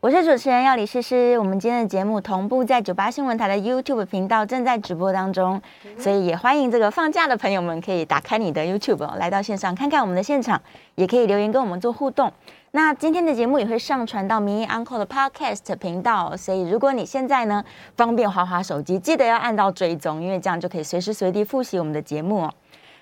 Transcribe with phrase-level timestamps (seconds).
[0.00, 5.60] 我是主持人要李诗诗，我们今天的节目同步在九八新闻台的 YouTube 频道正在直播当中，
[5.98, 10.60] 所以也欢迎这个放假的朋友们可以打开你的 YouTube 来到线上看看我们的现场，
[10.96, 12.30] 也可以留言跟我们做互动。
[12.72, 17.64] 那今天的节目也会上传到名医 Uncle 的 Podcast 频道，所以如果你现在呢
[17.96, 22.54] 方便滑滑手机，记得要按到追踪，因为这样就可以随时随地复习我们的节目哦。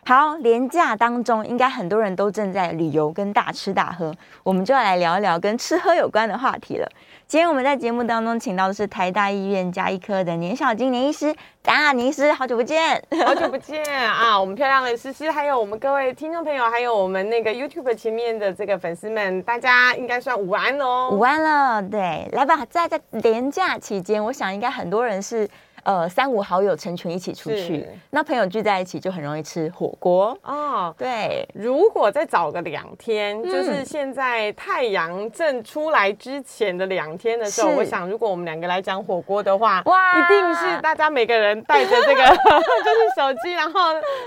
[0.07, 6.87] 好，连假当中，应该很多人都正在旅游跟大吃大喝，我们就要来聊一聊跟吃喝有关的话题了。
[7.27, 14.39] 今天我们在节目当中请到的是台大医院加医科的年小金年医师，啊，年医师，好久不见，好久不见啊！
[14.39, 25.49] 我们漂亮的诗诗，还有我们各位听众朋友，还有我们那个 YouTube 前面的这个粉丝们，大家应该算午安喽，午安了，对，来吧，在在连假期间，我想应该很多人是。
[25.85, 30.95] 呃，三五好友成群一起出去，那朋友聚在一起就很容易吃火锅哦。
[30.97, 43.81] 对，如果再早个两天，嗯，就是现在太阳正出来之前的两天的时候，我想如果我们两个来讲火锅的话，哇，一定是大家每个人带着这个 就是手机，然后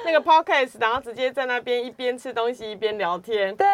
[0.06, 3.56] 那个 podcast，然后直接在那边一边吃东西一边聊天。
[3.56, 3.66] 对，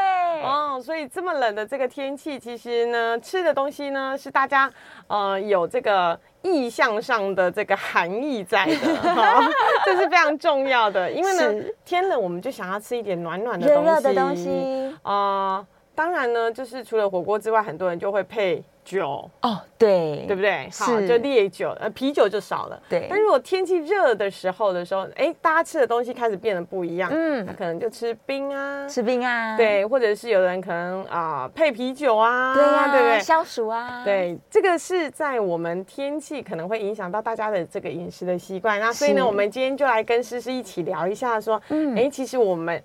[0.41, 4.71] 哦，所以这么冷的这个天气，其实呢，吃的东西呢是大家
[5.07, 6.17] 呃有这个。
[6.43, 8.75] 意象上的这个含义在的，
[9.85, 11.11] 这是非常重要的。
[11.11, 15.67] 因为呢，天冷我们就想要吃一点暖暖的东西，热热的东西啊、呃。
[15.95, 18.63] 当然呢，就是除了火锅之外，很多人就会配。
[18.85, 20.67] 酒哦，对，对不对？
[20.77, 22.77] 好，就烈酒，呃，啤酒就少了。
[22.89, 27.09] 对，但如果天气热的时候的时候，哎，大家吃的东西开始变得不一样。
[27.09, 33.19] 嗯，那可能就吃冰啊，吃冰啊，对，或者是有人可能啊、呃、配啤酒啊，对呀、啊，对不对？
[33.21, 38.81] 消暑啊，对，这个是在我们天气可能会影响到大家的这个饮食的习惯。
[38.81, 42.83] 那所以呢，我们今天就来跟诗诗一起聊一下，说，嗯，哎，其实我们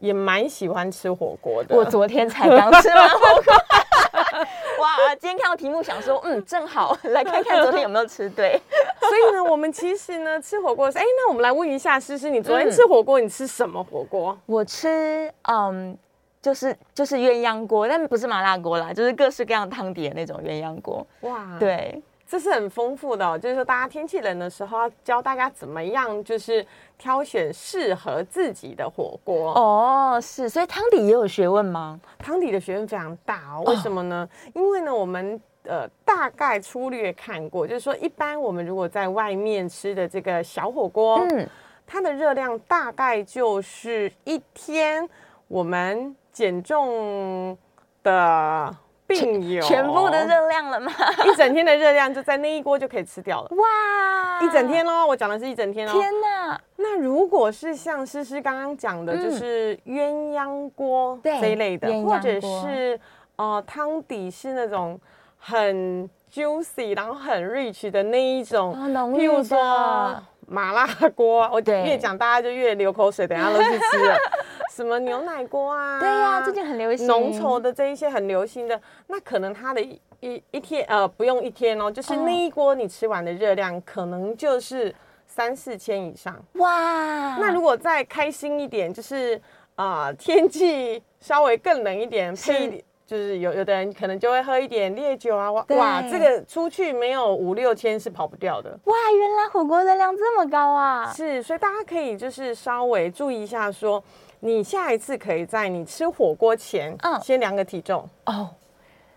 [0.00, 1.76] 也蛮喜欢吃火锅的。
[1.76, 3.54] 我昨天才刚吃完火锅。
[4.80, 8.60] 哇，今天看到题目想说，嗯，正好来看看昨天有没有吃对。
[8.98, 14.36] 所以呢，我们其实呢吃火锅是，哎，那我们来问一下诗诗，你昨天吃火锅，你吃什么火锅？
[14.46, 15.96] 我吃，嗯，
[16.40, 21.06] 就是就是鸳鸯锅，但不是麻辣锅啦，就是各式各样汤底的那种鸳鸯锅。
[21.20, 22.02] 哇，对。
[22.30, 26.64] 这是很丰富的哦，就是说，大家天气冷的时候，要教大家怎么样，就是
[26.96, 30.20] 挑选适合自己的火锅哦。
[30.22, 31.98] 是，所以汤底也有学问吗？
[32.20, 33.64] 汤底的学问非常大哦。
[33.66, 34.28] 为什么呢？
[34.30, 41.44] 哦、因为呢，我们呃大概粗略看过，就是说，一般我们如果在外面吃的这个小火锅，嗯，
[41.84, 45.04] 它的热量大概就是一天
[45.48, 47.58] 我们减重
[48.04, 48.76] 的。
[49.10, 50.92] 并有全部的热量了吗？
[51.26, 53.48] 一整天的热量就在那一锅就可以吃掉了。
[53.56, 55.92] 哇，一整天哦，我讲的是一整天哦。
[55.92, 56.60] 天哪！
[56.76, 62.98] 那如果是像诗诗刚刚讲的，就是鸳鸯锅这一类的，嗯、或者是
[63.36, 64.98] 呃汤底是那种
[65.38, 68.74] 很 juicy 然后很 rich 的那一种，
[69.14, 70.16] 譬如说
[70.50, 70.84] 麻辣
[71.14, 74.16] 锅，我越讲大家就越流口水，等下都去吃了。
[74.74, 76.00] 什么牛奶锅啊？
[76.00, 84.92] 对呀、啊，最近很流行浓稠的这一些很流行的，那可能它的一一一天呃不用一天哦，就是那一锅你吃完的热量可能就是
[85.26, 87.36] 三四千以上哇。
[87.38, 89.40] 那如果再开心一点，就是
[89.76, 98.94] 啊、呃、天气稍微更冷一点，配一点就是有有的人可能就会喝一点烈酒啊哇，哇，这个出去没有五六千是跑不掉的哇。
[99.18, 101.12] 原来火锅热量这么高啊！
[101.12, 104.00] 是，所以大家可以就是稍微注意一下说。
[104.42, 108.48] 你下一次可以在你吃火锅前，嗯，先量个体重哦，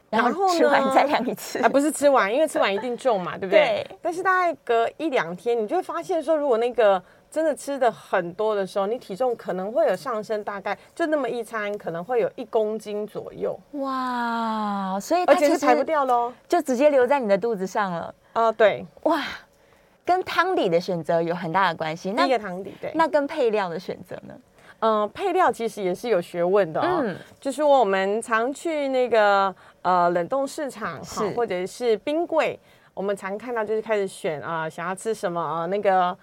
[0.09, 3.85] 然后吃完再量一次啊，不是吃完，因为吃完一定重嘛，对不对？
[3.87, 3.97] 对。
[4.01, 7.01] 但是大概隔一两天，你就会发现说，如果那个
[7.33, 13.59] 真的吃的很多的时候，你体重可能会有上升，大概就那么一餐可能会有一公斤左右。
[13.71, 18.13] 哇，所以而且是排不掉喽，就直接留在你的肚子上了。
[18.33, 18.85] 啊，对。
[19.06, 19.19] 哇，
[20.06, 22.12] 跟汤底的选择有很大的关系。
[22.12, 22.91] 那一个汤底，对。
[22.94, 24.35] 那跟配料的选择呢？
[24.81, 27.00] 嗯，配料其实也是有学问的哦。
[27.01, 32.59] 嗯，就是我们常去那个呃冷冻市场，是或者是冰柜，
[32.94, 35.65] 我们常看到就是开始选啊，想要吃什么啊？
[35.65, 36.15] 那个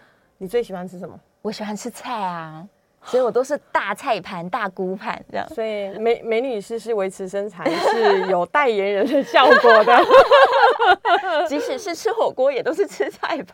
[0.42, 1.14] 你最喜欢吃什么？
[1.42, 2.66] 我喜欢吃菜啊。
[3.02, 5.48] 所以我都是大菜盘、大菇盘这样。
[5.54, 10.02] 所以美美女士是维持身材是有代言人的效果的。
[11.48, 13.46] 即使是吃火锅，也都是吃菜盘。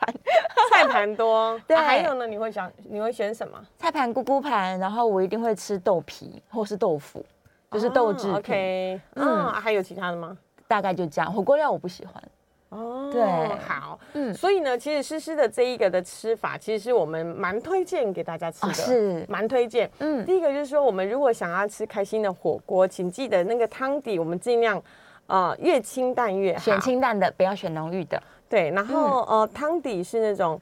[0.73, 1.61] 菜 菜盘多。
[1.67, 2.27] 对、啊，还有呢？
[2.27, 3.57] 你会想你会选什么？
[3.79, 7.25] 菜盘、菇菇盘，然后我一定会吃豆皮或是豆腐，
[7.71, 8.35] 就是豆制品。
[8.35, 10.37] 哦、OK，嗯，还有其他的吗？
[10.67, 11.33] 大概就这样。
[11.33, 12.15] 火锅料我不喜欢。
[12.71, 13.23] 哦，对，
[13.67, 19.27] 好，嗯，所以呢，其实诗诗的这一个的吃法，其实是我们蛮推荐给大家吃的，哦、是。
[19.29, 19.89] 蛮推荐。
[20.01, 24.83] 嗯，第一个就是说，我们如果想要吃开心的火锅，请记得那个汤底，我们尽量
[25.29, 28.21] 呃越清淡越好，选清淡的，不要选浓郁的。
[28.49, 30.61] 对，然后、嗯、呃汤底是那种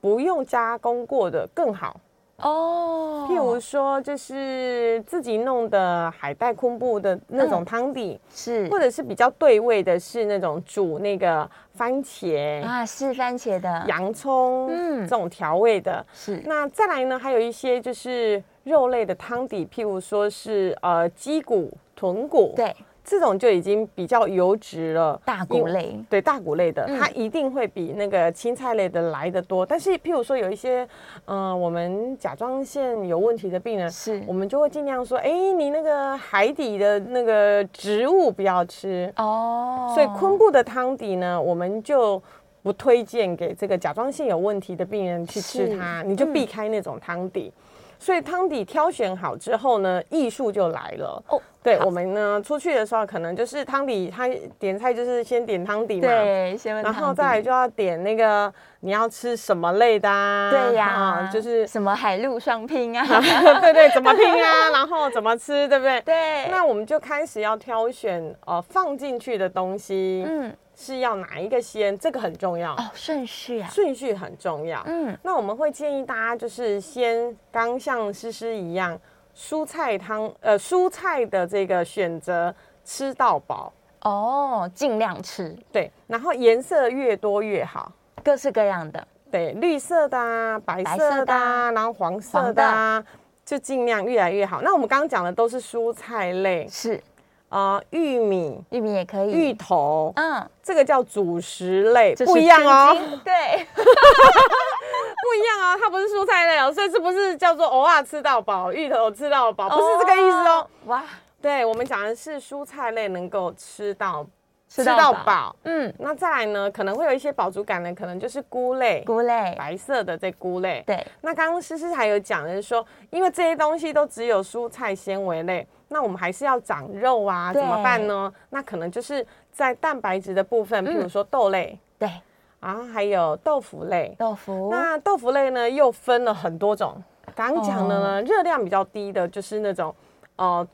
[0.00, 1.98] 不用加工过的更好。
[2.38, 12.62] 哦，譬如说，就是自己弄的海带昆布的那种汤底，嗯、是，或者是比较对味的，是那种煮那个番茄。
[12.62, 13.84] 啊，是番茄的。
[13.88, 16.42] 洋葱，嗯，这种调味的，是。
[16.44, 22.74] 那再来呢，还有一些就是肉类的汤底，譬如说是呃鸡骨、豚骨，对。
[23.08, 29.64] 这种就已经比较油脂了，大骨类，对大骨类的，嗯、它一定会比那个青菜类的来的多。
[29.64, 30.82] 但是，譬如说有一些，
[31.26, 39.92] 嗯、呃，我们甲状腺有问题的病人，是，我们就会尽量说，哎，你那个海底的那个植物不要吃哦。
[39.94, 42.20] 所以昆布的汤底呢，我们就
[42.64, 47.52] 不推荐给这个甲状腺有问题的病人去吃它，你就避开那种汤底。
[47.54, 47.62] 嗯
[47.98, 51.24] 所以汤底挑选好之后呢，艺术就来了。
[51.28, 60.48] 哦，对，我们呢出去的时候，可能就是汤底，他点菜就是先点汤底嘛，对，先问，然后再来就要点那个你要吃什么类的啊？
[60.48, 63.04] 对呀，嗯，就是什么海陆双拼啊？
[63.60, 64.70] 对对，怎么拼啊？
[64.70, 66.00] 然后怎么吃，对不对？
[66.02, 70.24] 对，那我们就开始要挑选呃放进去的东西。
[70.24, 70.54] 嗯。
[70.78, 71.98] 是要哪一个先？
[71.98, 74.82] 这个很重要哦，顺序啊，顺序很重要。
[74.84, 79.00] 嗯，那我们会建议大家就是先刚像诗诗一样，
[79.36, 82.54] 蔬菜汤呃蔬菜的这个选择
[82.84, 83.72] 吃到饱。
[84.02, 85.56] 哦，尽量吃。
[85.72, 87.90] 对，然后颜色越多越好，
[88.22, 89.06] 各式各样的。
[89.30, 93.04] 对，绿色的啊，白色的啊，然后黄色的啊，
[93.44, 94.62] 就尽量越来越好。
[94.62, 97.02] 那我们刚刚讲的都是蔬菜类，是。
[97.48, 103.32] 啊、呃，玉米，玉米也可以，芋头，嗯，这个叫主食类，不一样哦，对，
[103.74, 111.04] 不一样哦，它不是蔬菜类哦，所以是不是叫做偶尔吃到饱，芋头吃到饱，不是这个意思哦，哇，
[111.40, 114.26] 对，我们讲的是蔬菜类能够吃到
[114.68, 125.66] 吃到饱，嗯，那再来呢，可能会有一些饱足感呢，可能就是菇类，菇类，白色的这菇类，对，那刚刚诗诗还有讲的是说，因为这些东西都只有蔬菜纤维类。
[125.88, 128.32] 那我们还是要长肉啊，怎么办呢？
[128.50, 132.10] 那可能就是在蛋白质的部分，比如说豆类，对，
[132.58, 134.68] 啊，还有豆腐类，豆腐。
[134.68, 137.00] 那豆腐类呢，又分了很多种。
[137.36, 139.94] 刚刚讲的呢，热量比较低的，就是那种，
[140.34, 140.66] 呃，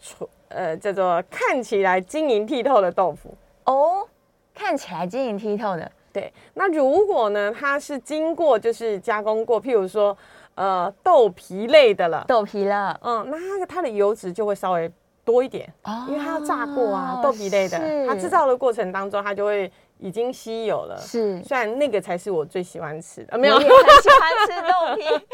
[0.48, 3.36] 呃，叫做看起来晶莹剔透的豆腐。
[3.64, 4.06] 哦，
[4.54, 5.90] 看起来晶莹剔透的。
[6.12, 6.32] 对。
[6.54, 10.16] 那如果呢，它是经过就是加工过，譬如说，
[10.54, 14.90] 呃，豆皮类的了，豆皮了，嗯，那它它的油脂就会稍微。
[15.24, 15.72] 多一点，
[16.08, 17.78] 因为它要炸过啊，豆皮类的，
[18.08, 19.70] 它制造的过程当中，它就会
[20.02, 20.98] 已经稀有了。
[20.98, 25.24] 是，虽然那个才是我最喜欢吃的，没有，我也很喜欢吃豆皮，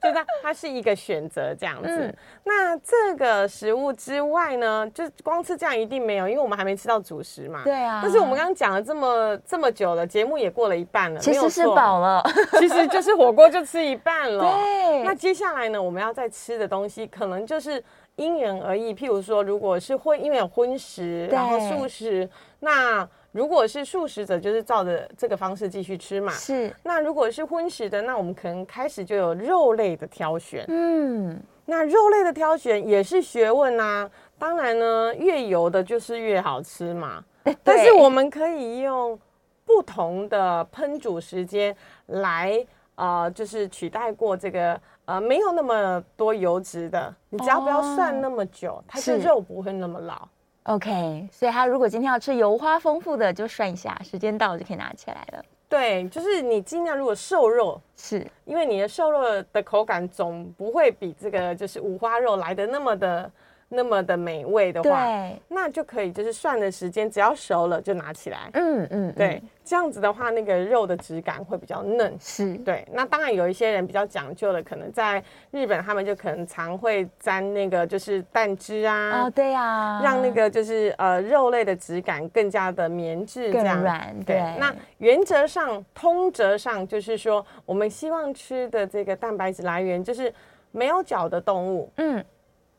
[0.00, 1.88] 就它它是一个选择这样子。
[1.88, 7.62] 嗯、那这个食物之外呢，就光吃这样一定没有，因为我们还没吃到主食嘛。
[7.64, 8.00] 对啊。
[8.02, 12.22] 但是我们刚刚讲了这么这么久了，节目也过了一半了，其实是饱了，
[12.60, 14.44] 其实就是火锅就吃一半了。
[14.44, 15.02] 对。
[15.02, 17.82] 那接下来呢，我们要再吃的东西，可能就是。
[18.16, 22.28] 因人而异，譬如说，如果是荤，因为有荤食，然后素食，
[22.60, 26.30] 那如果是素食者，就是照着这个方式继续吃嘛。
[26.32, 26.72] 是。
[26.82, 30.64] 那如果是荤食的，那我们可能开始就有肉类的挑选。
[30.68, 31.40] 嗯。
[31.64, 34.08] 那肉类的挑选也是学问啊。
[34.38, 37.24] 当然呢，越油的就是越好吃嘛。
[37.42, 37.56] 对。
[37.64, 39.18] 但是我们可以用
[39.64, 41.74] 不同的烹煮时间
[42.06, 44.80] 来，呃，就是取代过这个。
[45.04, 50.28] 呃，没有那么多油脂的，你只要不要涮那么久，哦、它的肉不会那么老。
[50.64, 55.44] OK，所以他如果今天要吃油花丰富的，就涮一下，时间到了就可以拿起来了。
[55.68, 63.30] 对，就是你尽量如果瘦肉，是因为你的瘦肉的口感总不会比这个就是五花肉来的那么的。
[63.74, 65.06] 那么的美味的话，
[65.48, 68.50] 那就可以就是涮的时间，只要熟了就拿起来。
[68.52, 72.14] 嗯嗯，对，嗯、这样子的话，那个肉的质感会比较嫩。
[72.20, 72.86] 是，对。
[72.92, 79.22] 那当然有一些人比较讲究的，可能在日本他们就可能常会沾那个就是蛋汁啊。
[79.22, 80.00] 哦，对呀、啊。
[80.02, 84.14] 让那个就是呃肉类的质感更加的绵质，这样软。
[84.26, 84.36] 对。
[84.36, 90.32] 对那原则上，通则上就是说，我们希望吃的这个蛋白质来源就是
[90.70, 91.90] 没有脚的动物。
[91.96, 92.22] 嗯，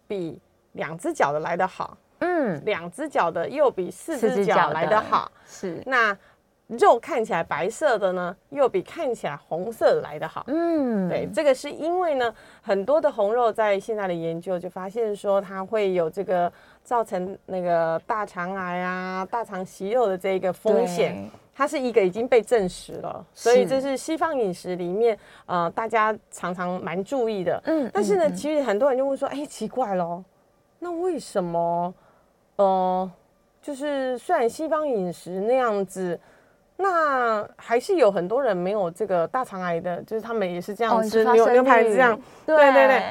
[0.08, 0.40] 比。
[0.74, 5.82] 两只脚的来得好，嗯，两只脚的又比四只脚来得好，是。
[5.86, 6.15] 那
[6.68, 10.44] 肉看起来白色的呢，又比看起来红色的来得好。
[10.48, 16.51] 嗯，对，这个是因为呢，很多的红肉在现在的研究就发现说，它会有这个
[16.84, 23.24] 造成那个大肠癌啊、大肠息肉的这个风险，它是一个已经被证实了。
[23.34, 25.15] 所以这是西方饮食里面
[25.46, 27.62] 呃大家常常蛮注意的。
[27.65, 30.24] 嗯，但是呢，其实很多人就会说，哎，奇怪咯，
[30.84, 31.94] 那为什么？
[32.58, 33.12] 呃，
[33.62, 36.20] 就是虽然西方饮食那样子。
[36.75, 43.04] 那还是有很多人没有这个大肠癌的，就是他们也是这样吃牛牛排这样，对对对。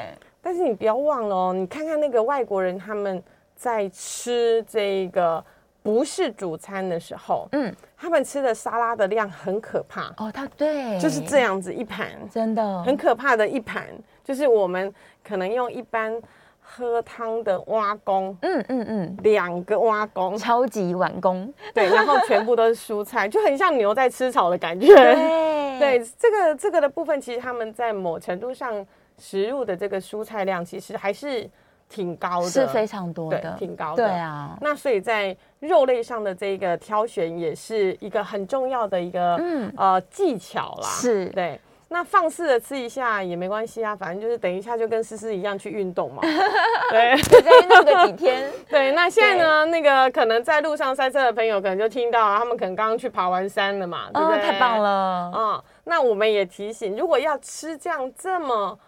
[0.42, 3.22] 但是你不要忘了哦，你看看那个外国人他们
[3.54, 5.42] 在吃这个
[5.80, 13.86] 不是主餐的时候，嗯，他们吃的沙拉的量很可怕哦，他对，就是这样子一盘，真的很可怕的一盘，
[14.24, 16.20] 就是我们可能用一般。
[16.64, 24.86] 喝汤的蛙工，嗯嗯嗯，两个蛙工，超级碗工，对，然后全部都是蔬菜， 就很像牛在吃草的感觉。
[24.86, 28.86] 对， 对，这个这个的部分，其实他们在某程度上
[29.18, 31.48] 食入的这个蔬菜量，其实还是
[31.88, 34.06] 挺高的，是非常多的，挺高的。
[34.06, 39.72] 对啊，那所以在肉类上的这个挑选，也是一个很重要的一个嗯。
[39.76, 40.88] 呃技巧啦。
[40.88, 41.60] 是，对。
[41.92, 46.22] 那放肆的吃一下也没关系啊，反正就是等一下就跟思思一样去运动嘛。
[46.90, 48.50] 对，再运动个几天。
[48.68, 54.40] 对，那现在呢，那个可能在路上塞车的朋友可能就听到，他们可能刚刚去爬完山了嘛，对不对？
[54.40, 55.30] 太棒了。
[55.36, 58.78] 嗯，那我们也提醒，如果要吃这样这么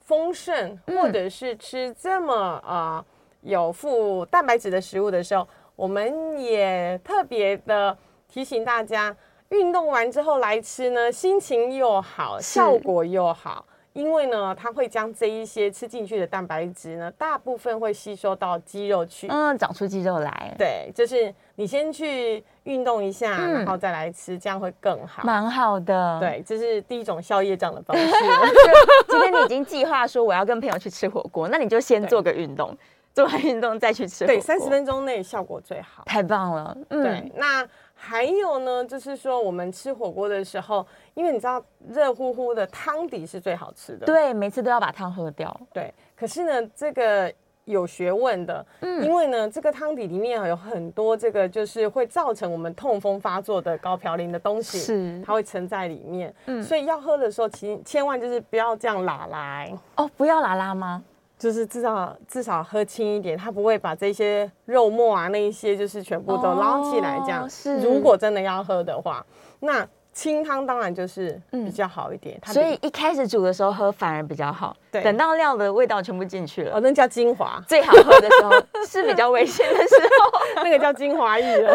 [0.00, 3.02] 丰盛，或者是吃这么啊
[3.40, 7.96] 有富蛋白质的食物的时候，我们也特别的
[8.28, 9.16] 提醒大家。
[9.50, 20.54] 运动完之后来吃呢，心情又好，效果又好，因为呢，它会将这一些吃进去的蛋白质呢，大部分会吸收到肌肉去，嗯，长出肌肉来。
[20.56, 26.20] 对，就是你先去运动一下，嗯、然后再来吃，这样会更好，蛮好的。
[26.20, 28.06] 对，这是第一种消业障的方式。
[29.10, 32.72] 今天你已经计划说我要跟朋友去吃火锅，那你就先做个运动，
[33.14, 34.26] 做完运动再去吃。
[34.26, 36.02] 对，三十分钟内效果最好。
[36.06, 36.76] 太棒了。
[36.88, 37.66] 嗯，对，那。
[38.02, 45.54] 还有呢，就是说我们吃火锅的时候，因为你知道热乎乎的汤底是最好吃的，对，每次都要把汤喝掉。
[45.70, 47.30] 对，可是呢，这个
[47.66, 61.04] 有学问的，嗯，因为呢，这个汤底里面有很多这个就是会造成我们痛风发作的高嘌呤的东西，是它会沉在里面，嗯，所以要喝的时候，请千万就是不要这样拉来哦，不要拉拉吗？
[61.40, 67.46] 就是至少至少喝轻一点，它不会把这些肉末啊那一些就是全部都捞起来这样。
[67.46, 69.24] 哦、是，如果真的要喝的话，
[69.60, 72.38] 那清汤当然就是比较好一点。
[72.46, 74.76] 嗯、所以一开始煮的时候喝反而比较好。
[74.92, 77.58] 对，等到料的味道全部进去了，哦，那叫精华。
[77.66, 78.50] 最好喝的时候
[78.86, 81.74] 是比较危险的时候， 那个叫精华液了。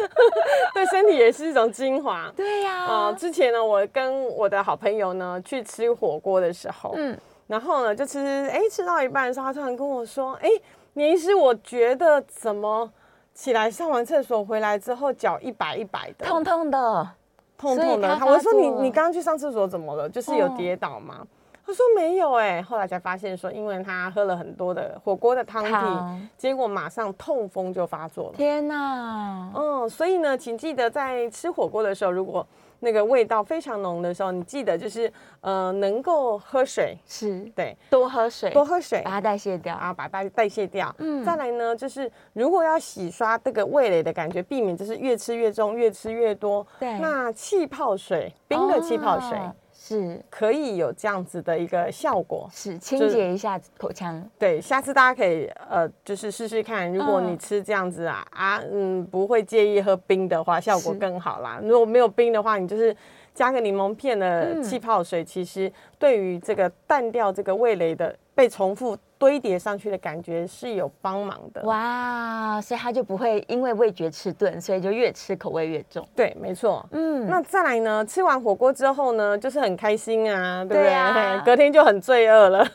[0.72, 2.32] 对身体也是一种精华。
[2.34, 7.14] 对呀、呃，之前呢，我跟我的好朋友呢去吃火锅的时候，嗯。
[7.48, 10.48] 然后呢，就吃吃，哎，吃到一半的时候，他突然跟我说：“哎，
[10.92, 12.88] 年医师，我觉得怎么
[13.32, 17.08] 起来上完厕所回来之后，脚一摆一摆的，痛痛的，
[17.56, 20.06] 痛痛的。”我说：“你你刚刚去上厕所怎么了？
[20.08, 21.26] 就是有跌倒吗？”哦、
[21.66, 28.32] 他说：“没有。”哎，后来才发现说，因为他喝了很多的火锅的汤底，汤结果马上痛风就发作了。
[28.36, 29.50] 天哪！
[29.54, 32.46] 嗯，所以呢，请记得在吃火锅的时候，如果
[32.80, 37.40] 那个味道非常浓的时候，你记得就是呃，能够喝水，是。
[37.54, 39.74] 对，多喝水，多喝水，把它代谢掉。
[39.74, 40.94] 啊，把它代谢掉。
[40.98, 46.66] 嗯，再来呢，就是如果要洗刷这个味蕾的感觉，避免就是越吃越重，越吃越多。
[46.78, 49.36] 对，那气泡水，冰的气泡水。
[49.38, 49.54] 哦
[49.88, 54.22] 是可以有这样子的一个效果，是清洁一下口腔。
[54.38, 61.58] 对，下次大家可以呃，就是试试看，如果你吃这样子啊、嗯、啊，嗯，不会介意喝冰的话，效果更好啦。
[61.62, 62.94] 如果没有冰的话，你就是
[63.38, 68.98] 加个柠檬片的气泡水，嗯、其实对于这个淡掉这个味蕾的被重复。
[69.20, 76.06] 堆叠上去的感觉是有帮忙的哇，所以它就不会因为味觉迟钝，所以就越吃口味越重。
[76.14, 76.86] 对，没错。
[76.92, 78.06] 嗯，那再来呢？
[78.06, 80.94] 吃完火锅之后呢，就是很开心啊，对不对？
[81.44, 82.64] 隔天就很罪恶了。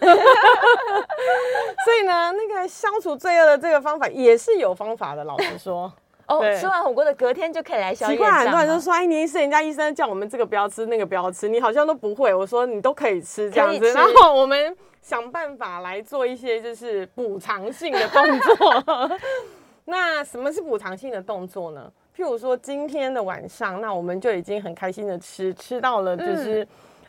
[1.85, 5.23] 所以呢，那个消除罪恶的这个方法也是有方法的。
[5.23, 5.89] 老实说，
[6.27, 8.07] 哦，吃完火锅的隔天就可以来消。
[8.07, 14.75] 奇怪，很多人都说：“哎，年医师，人家医生叫我们这个不要吃，那个不要吃，你好像都不会。”我说：“你都可以吃这样子。”然后我们。
[15.03, 19.11] 想办法来做一些就是补偿性的动作。
[19.83, 21.91] 那什么是补偿性的动作呢？
[22.15, 26.65] 譬如说今天的晚上，那我们就已经很开心的吃，吃到了就是、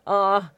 [0.07, 0.51] 嗯、呃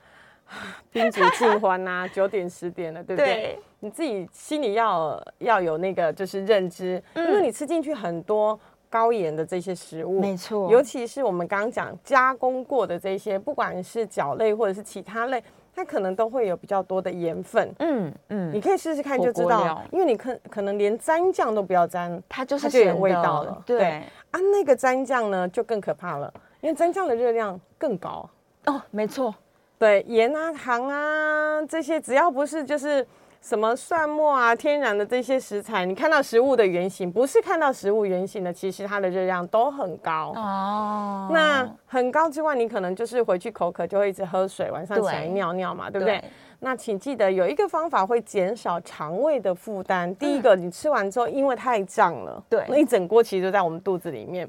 [0.92, 3.34] 宾主尽欢呐， 九点十点了，对不对？
[3.34, 15.42] 对，你自己心里要要有那个就是认知，因为你吃进去很多高盐的这些食物，没错，尤其是我们刚刚讲加工过的这些，不管是饺类或者是其他类，
[15.74, 17.74] 它可能都会有比较多的盐分。
[17.80, 23.62] 嗯嗯，你可以试试看就知道，因为你可可能连沾酱都不要沾，它就是就有味道了。
[23.66, 23.88] 对，对
[24.30, 28.28] 啊，那个沾酱呢就更可怕了，因为沾酱的热量更高。
[28.66, 29.34] 哦，没错，
[29.78, 33.06] 对，盐啊、糖啊这些，只要不是就是。
[33.42, 41.28] 什么蒜末啊，天然的这些食材，你看到食物的原型，不是看到食物原型的，其实它的热量都很高哦。
[41.30, 46.18] 那很高之外，你可能就是回去口渴就会一直喝水，晚上起来尿尿嘛，对，对不对？
[46.18, 50.12] 对，那请记得有一个方法会减少肠胃的负担。
[50.16, 54.48] 第一个，你吃完之后，因为太胀了，对，那一整锅其实就在我们肚子里面。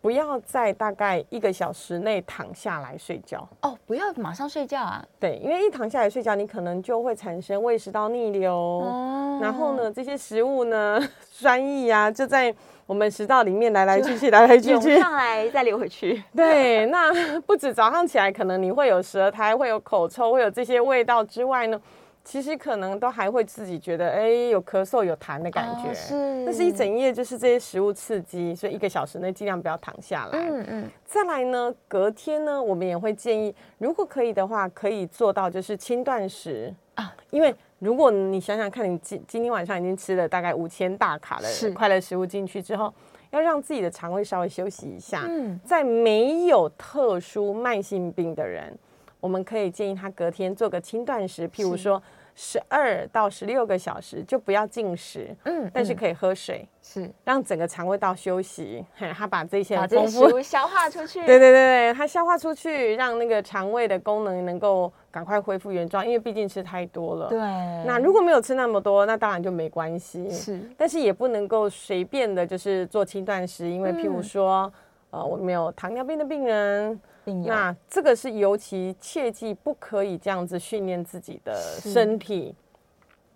[0.00, 5.04] 不要在大概一个小时内躺下来睡觉哦，不要马上睡觉啊。
[5.18, 12.54] 对，因为一躺下来睡觉，你可能就会产生胃食道逆流，哦、然后呢，这些食物呢， 酸液啊，就在
[12.86, 16.22] 我们食道里面来来去去，来来去去，上来再流回去。
[16.34, 21.80] 对，那不止早上起来可能你会有舌苔，会有口臭，会有这些味道之外呢。
[22.28, 25.88] 其实可能都还会自己觉得，哎，有咳嗽、有痰的感觉。
[25.88, 30.38] 哦、是，但是一整夜就是这些食物刺激，所以一个小时内尽量不要躺下来。
[30.38, 30.90] 嗯嗯。
[31.06, 37.16] 再来呢，隔天呢，我们也会建议，如果可以的话，可以做到就是轻断食啊。
[37.30, 42.92] 因为如果你想想看，你今今天晚上已经吃了大概五千大卡的快乐食物进去之后，
[43.30, 45.24] 要让自己的肠胃稍微休息一下。
[45.26, 45.58] 嗯。
[45.64, 48.78] 在没有特殊慢性病的人，
[49.20, 52.02] 我们可以建议他隔天做个轻断食，譬如说。
[52.40, 67.40] 十二到十六个小时就不要进食，嗯，但是可以喝水，是让整个肠胃道休息，嘿，他把这些把这些食物消化出去， 对对对对，他消化出去，让那个肠胃的功能能够赶快恢复原状，因为毕竟吃太多了，对。
[67.84, 74.72] 那如果没有吃那么多，那当然就没关系，是，但是也不能够随便的，就是做轻断食，因为譬如说，
[75.10, 77.00] 呃，我们有糖尿病的病人。
[77.34, 82.54] 那这个是尤其切记不可以这样子训练自己的身体，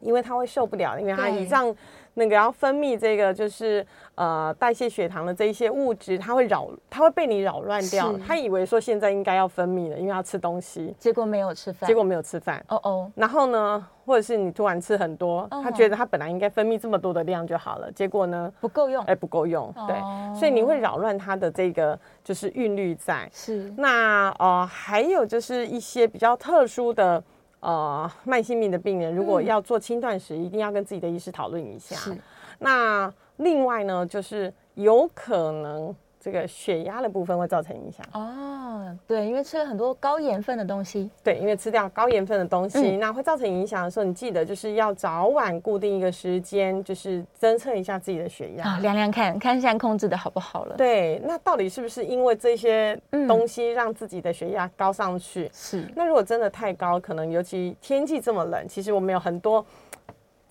[0.00, 1.74] 因为他会受不了，因为他胰脏
[2.14, 8.12] 那个要分泌这个就是呃代谢血糖的这一些物质，它会扰，它会被你扰乱掉。
[8.26, 12.64] 他以为说现在应该要分泌了，因为要吃东西，结果没有吃饭，结果没有吃饭。
[12.68, 13.86] 哦哦，然后呢？
[14.04, 19.96] 或者是你突然吃很多，他觉得他本来应该分泌这么多的量就好了，结果呢不够用，哎不够用，对，
[20.36, 23.30] 所以你会扰乱他的这个就是韵律在。
[23.32, 27.22] 是，那呃还有就是一些比较特殊的
[27.62, 31.96] 呃慢性病的病人，如果要做轻断食，一定要跟自己的医师讨论一下。
[31.96, 32.16] 是，
[32.58, 35.92] 那另外呢，就是有可能。
[36.22, 50.76] 这个血压的部分会造成影响哦，对，因为吃了很多高盐分的东西，对，因为吃掉高盐分的东西，嗯、那会造成影响的时候，你记得就是要早晚固定一个时间，就是侦测一下自己的血压，量量看看现在控制的好不好了。
[50.76, 55.50] 对，那到底是不是因为这些东西让自己的血压高上去？
[55.52, 59.66] 是、嗯，那如果真的太高，可能尤其天气这么冷，其实我们有很多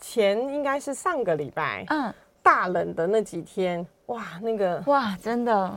[0.02, 2.14] 前应该是上个礼拜，嗯。
[2.44, 5.72] 大冷的那几天，哇，那个哇，真的，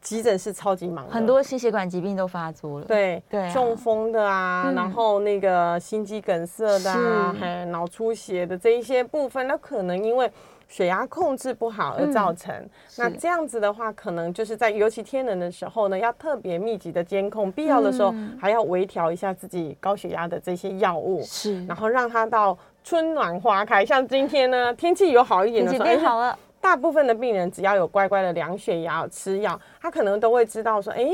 [0.00, 2.86] 急诊室超级忙，很多心血管疾病都发作了。
[2.86, 10.28] 对对，啊、中风的啊，嗯、然后那个心肌梗塞的啊，还有脑出血的这一些部分，那可能因为
[10.68, 12.52] 血压控制不好而造成。
[12.52, 22.58] 嗯、那这样子的话，可能就是在尤其天冷的时候呢，要特别密集的监控，必要的时候还要微调一下自己高血压的这些药物，是，然后让它到。
[22.84, 26.36] 春暖花开，像今天呢，天气有好一点的时候，天气变好了。
[26.62, 31.04] 大部分的病人只要有乖乖的量血压、吃药，他可能都会知道说，哎，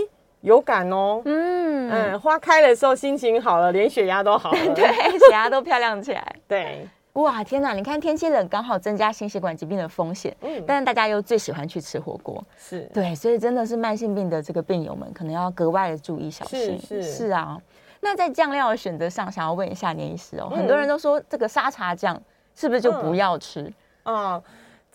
[0.43, 1.23] 有感哦。
[1.25, 4.87] 嗯嗯，花开的时候心情好了，连血压都好了， 对，
[5.19, 6.37] 血压都漂亮起来。
[6.47, 7.73] 对，哇，天哪！
[7.73, 10.37] 你看天气冷，刚好增加心血管疾病的风险。
[10.43, 16.79] 嗯，但是大家又最喜欢去吃火锅，是对，所以真的是慢性病的这个病友们，可能要格外的注意小心。
[16.79, 17.59] 是是，是啊。
[18.01, 22.21] 那在酱料的选择上，想要问一下年医师哦，嗯、很多人都说这个沙茶酱
[22.55, 23.63] 是不是就不要吃？
[24.05, 24.43] 嗯、哦，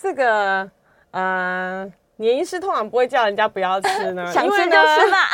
[0.03, 0.69] 这个
[1.11, 5.29] 呃，年医师通常不会叫人家不要吃呢， 想吃就吃吧。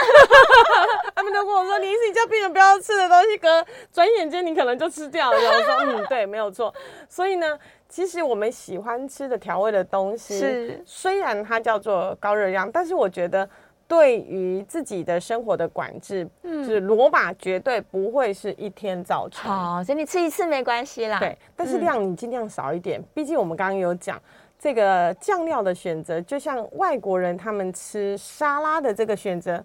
[1.15, 5.37] 他们都跟我说，年医师你叫病人不要吃的东西，隔转眼间你可能就吃掉了。
[5.37, 6.71] 我说嗯，对，没有错。
[7.09, 7.57] 所以呢，
[7.89, 13.49] 其实我们喜欢吃的调味的东西，是虽然它叫做高热量，但是我觉得。
[13.89, 19.51] 对于自己的生活的管制，嗯，就是罗马绝对不会是一天造成。
[19.51, 21.17] 好，所以你吃一次没关系啦。
[21.17, 22.99] 对，但是量你尽量少一点。
[22.99, 24.21] 嗯、毕竟我们刚刚有讲，
[24.59, 29.63] 这个酱料的选择，就像外国人他们吃沙拉的这个选择，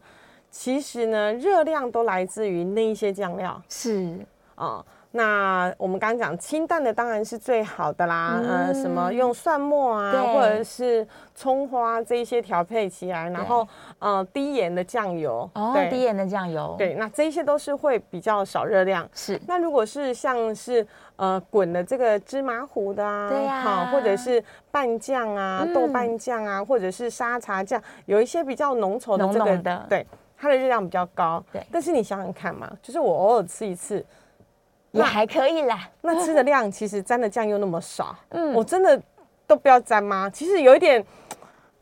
[0.53, 3.61] 其实呢，热量都来自于那一些酱料。
[3.69, 4.21] 是
[4.55, 4.85] 啊、嗯，
[5.17, 13.65] 那我们刚刚讲清淡的当然是最好的啦，嗯、呃，什么用蒜末啊，或者是葱花这一些调配起来，然后
[14.01, 19.09] 呃低盐的酱油，哦，低盐的酱油，对，那这些都是会比较少热量。
[19.15, 30.05] 是，那如果是像是呃滚的这个芝麻糊的啊，对呀、啊，或者是拌酱啊，嗯、豆瓣酱啊，或者是沙茶酱，有一些比较浓稠的这个浓浓的，对，
[30.37, 31.41] 它的热量比较高。
[31.53, 34.05] 对，但是你想想看嘛，就是我偶尔吃一次。
[34.95, 39.01] 也还可以啦，那吃的量其实沾的酱又那么少，嗯，我真的
[39.47, 40.31] 都不要沾吗？
[40.31, 41.05] 其实有一点，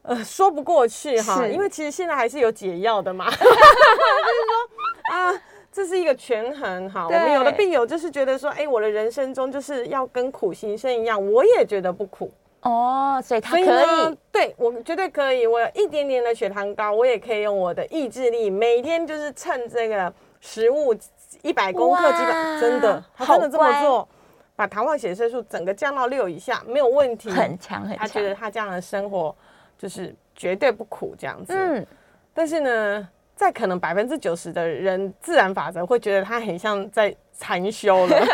[0.00, 7.06] 呃，说不过去哈，因为其实现在还是有解药的嘛， 就是说啊，这是一个权衡哈。
[7.06, 20.96] 我们有的病友就是觉得说，哎，我的人生中就是要跟苦行僧一样，我也觉得不苦哦，所以他可以，对我绝对可以，我有一点点的血糖高，我也可以用我的意志力，每天就是趁这个食物。
[21.42, 24.08] 一百公克基本真的，他真的这么做，
[24.56, 27.98] 把糖化血色素整个降到六以下没有问题，很强很强。
[27.98, 29.34] 他觉得他这样的生活
[29.76, 31.52] 就是绝对不苦这样子。
[31.54, 31.86] 嗯，
[32.32, 38.16] 但是呢，在可能百分之九十的人自然法则会觉得他很像在禅修了。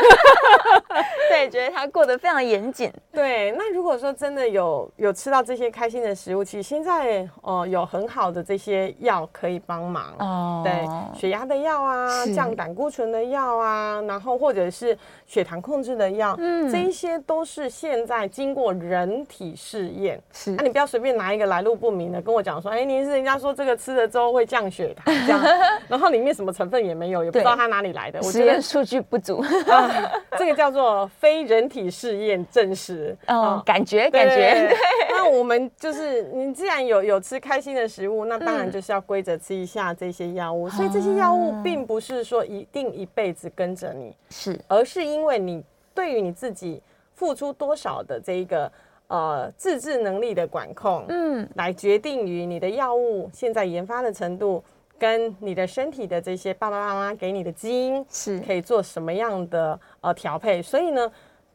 [1.29, 2.91] 对，觉得他过得非常严谨。
[3.13, 10.63] 对，那如果说真的有有吃到这些开心的食物，其实现在哦、呃、有很好的这些药可以帮忙哦。
[10.65, 20.21] 对，血压的药啊，降胆固醇的药啊，然后或者是血糖控制的药，嗯，这一些都是现在经过人体试验。
[20.33, 25.41] 是，那、啊、你不要随便拿一个来路不明的跟我讲说，哎，您是人家说这个吃了之后会降血糖，这样，
[25.89, 29.40] 然后里面什么成分也没有，也不知道它哪里来的，我觉得数据不足。
[29.68, 33.16] 啊、这个叫做非人体试验证实。
[33.27, 34.74] 哦，感觉感觉。
[35.11, 40.70] 那我们就是，你既然有有吃开心的食物，那当然就是要规则吃一下这些药物。
[40.70, 45.62] 所以这些药物并不是说一定一辈子跟着你，是，而是因为你
[45.94, 46.83] 对于你自己
[47.14, 48.70] 付出多少的这一个
[49.09, 54.62] 呃自制能力的管控，嗯，来决定于你的药物现在研发的程度。
[54.99, 61.11] 跟你的身体的这些爸爸妈妈给你的基因是可以做什么样的呃调配，所以呢，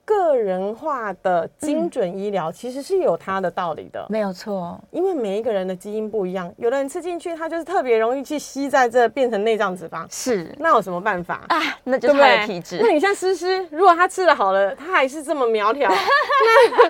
[0.06, 4.80] 个人化的精准医疗其实是有它的道理的，嗯、没有错。
[4.92, 11.60] 因为每一个人的基因不一样，有的人吃进去他就是特别容易去吸在这变成内脏脂肪，是那有什么办法啊？
[11.84, 12.80] 那就是他的体质。
[12.82, 16.70] 那你像诗诗，如果他吃的好了，他还是这么苗条，那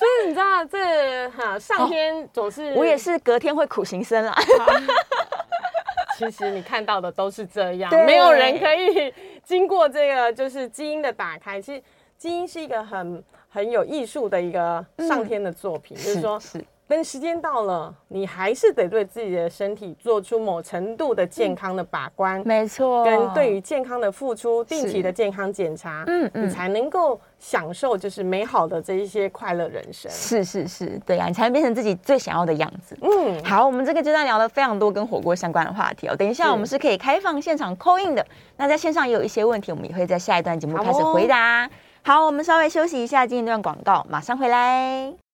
[0.00, 4.34] 就是你知道这哈上天总是、哦、我也是隔天会苦行僧啦。
[6.20, 11.60] 其实你看到的都是这样，没有人可以 经过这个就是基因的打开。
[11.60, 11.82] 其实
[12.16, 16.40] 基因是一个很很有艺术的一个上天的作品，嗯、就是说。
[16.90, 23.04] 等时间到了，你还是得对自己的身体做出某程度的健康的把关，没错。
[23.04, 30.10] 跟对于健康的付出，定期的健康检查，嗯嗯，你才能够享受就是美好的这一些快乐人生。
[30.10, 32.98] 是是是，对呀、啊，你才能变成自己最想要的样子。
[33.02, 36.16] 嗯，好，我们这个阶段聊了非常多跟火锅相关的话题哦。
[36.16, 38.26] 等一下我们是可以开放现场 call in 的，
[38.56, 41.70] 那在线上也有一些问题，我们也会在下一段节目开始回答。
[42.02, 45.29] 好，好，我们稍微休息一下，进一段广告，马上回来。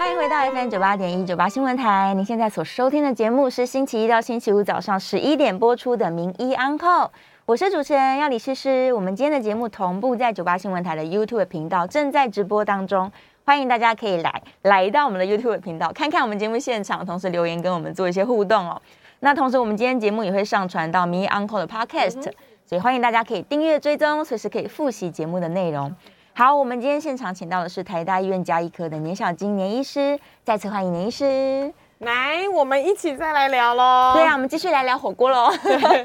[0.00, 2.14] 欢迎回到 FM 九八点一九八新闻台。
[2.14, 7.04] 您现在所收听的节目是星期一到星期五早上十一点播出的《名医 on call》，
[7.44, 8.90] 我是主持人要李诗诗。
[8.94, 13.12] 我们今天的节目同步在九八新闻台的 YouTube 频道正在直播当中，
[13.44, 18.80] 欢迎大家可以来来到我们的 YouTube 频道看看我们节目现场，同时留言跟我们做一些互动哦。
[19.18, 22.22] 那同时，我们今天节目也会上传到《名医 on call》的 Podcast，
[22.64, 25.94] 所以欢迎大家可以订阅追踪，随时可以复习节目的内容。
[26.32, 34.12] 好，我们今天现场请到的是台大医院家医科的年小金年医师，再次欢迎年医师来，我们一起再来聊喽。
[34.14, 35.52] 对啊，我们继续来聊火锅喽。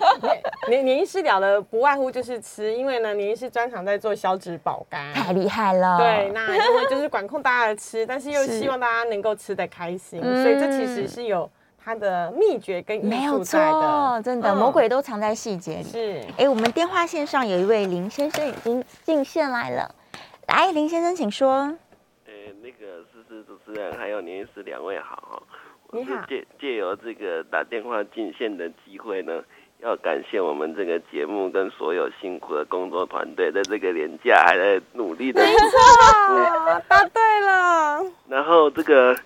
[0.68, 5.98] 年年医师聊的不外乎就是吃，因为呢，年医师专长在做消脂保肝，太厉害了。
[5.98, 11.50] 对，那因为就是管控大家的吃，但是又希望大家能够吃得开心，所以这其实是有
[11.82, 14.22] 它的秘诀跟艺术在的。
[14.22, 15.84] 真的，魔鬼都藏在细节里。
[15.84, 19.90] 是，哎，我们电话线上有一位林先生已经进线来了。
[20.48, 21.50] 来，林先生，请说。
[22.26, 25.42] 呃，那个思思主持人还有林医师两位好，
[25.92, 26.24] 你好。
[26.28, 29.44] 借借由这个打电话进线的机会呢，
[29.82, 35.42] 要感谢我们这个节目跟所有辛苦的工作团队，在这个年假还在努力的。
[35.44, 38.06] 没错， 答对了。
[38.30, 39.18] 然后这个，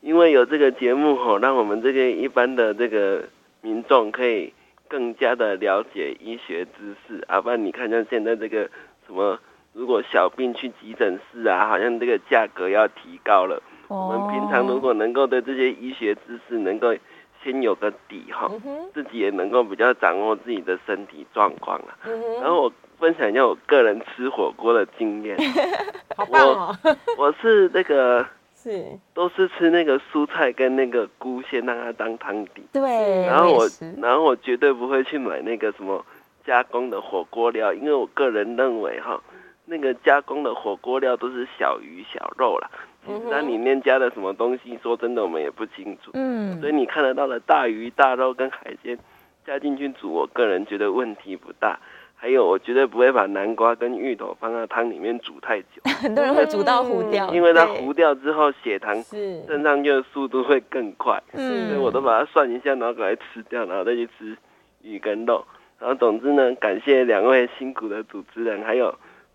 [0.00, 3.22] 因为有这个节目吼，让我们这个一般的这个
[3.60, 4.52] 民众可以
[4.88, 7.24] 更加的了解医学知识。
[7.28, 8.68] 啊，不然你看像现在这个
[9.06, 9.38] 什么。
[9.74, 13.60] 如果小病去急诊室啊，好像这个价格要提高了。
[13.88, 14.10] Oh.
[14.10, 16.94] 我们平常如果能够对这些医学知识能够
[17.42, 18.50] 先有个底哈，
[18.94, 21.98] 自己也能够比较掌握自己的身体状况了。
[22.40, 25.36] 然后我分享一下我个人吃火锅的经验。
[26.16, 26.78] 好棒哦！
[27.18, 28.24] 我是那个
[28.56, 32.62] 是都是吃那个蔬菜跟那个菇，先让它当汤底。
[32.72, 33.68] 对，然后我
[34.00, 36.06] 然后我绝对不会去买那个什么
[36.46, 39.20] 加工的火锅料，因为我个人认为哈，
[39.66, 42.70] 那个加工的火锅料都是小鱼小肉啦。
[43.06, 46.10] 其实它里面加的什么东西，说真的我们也不清楚。
[46.14, 48.98] 嗯，所以你看得到的大鱼大肉跟海鲜
[49.46, 51.78] 加进去煮，我个人觉得问题不大。
[52.16, 55.82] 还有，我绝对不会把南瓜跟芋头放在汤里面煮太久。
[56.00, 61.22] 很多人会煮到糊掉，因为它糊掉之后，血糖升上去的速度会更快。
[61.34, 64.34] 嗯，所以我都把它涮一下，然后赶快吃掉，然后再去吃
[64.80, 65.44] 鱼跟肉。
[65.78, 68.94] 然后总之呢，感谢两位辛苦的主持人，还有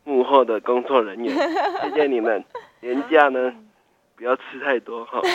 [0.10, 1.32] 幕后的工作人员，
[1.86, 2.44] 谢谢你们。
[2.82, 3.54] 年假呢，
[4.18, 5.20] 不要吃太多哈。
[5.22, 5.28] 我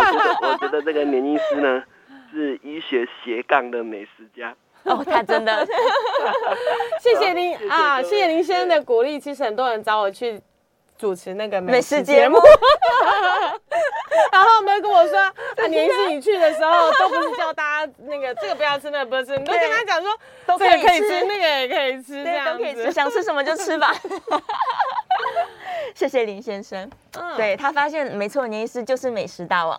[0.00, 1.82] 觉得，我觉得这个年医师呢，
[2.32, 4.54] 是医学斜杠的美食家。
[4.84, 5.66] 哦，他真的，
[7.02, 9.20] 谢谢您啊，谢谢您先生的鼓励。
[9.20, 10.40] 其实很多人找我去
[10.98, 12.38] 主持那个美食节目，
[14.32, 15.18] 然后他们跟我说，
[15.56, 20.10] 啊，年医师你去的时候都不是叫大家那个这个不要吃，那个不要吃，你都跟他讲说，
[20.58, 23.94] 这个可以吃，那个也可以吃，这样都可以吃，想吃什么就吃吧。
[25.94, 26.90] 谢谢林先生，
[27.36, 29.76] 对，他发现没错，年医师就是美食大王。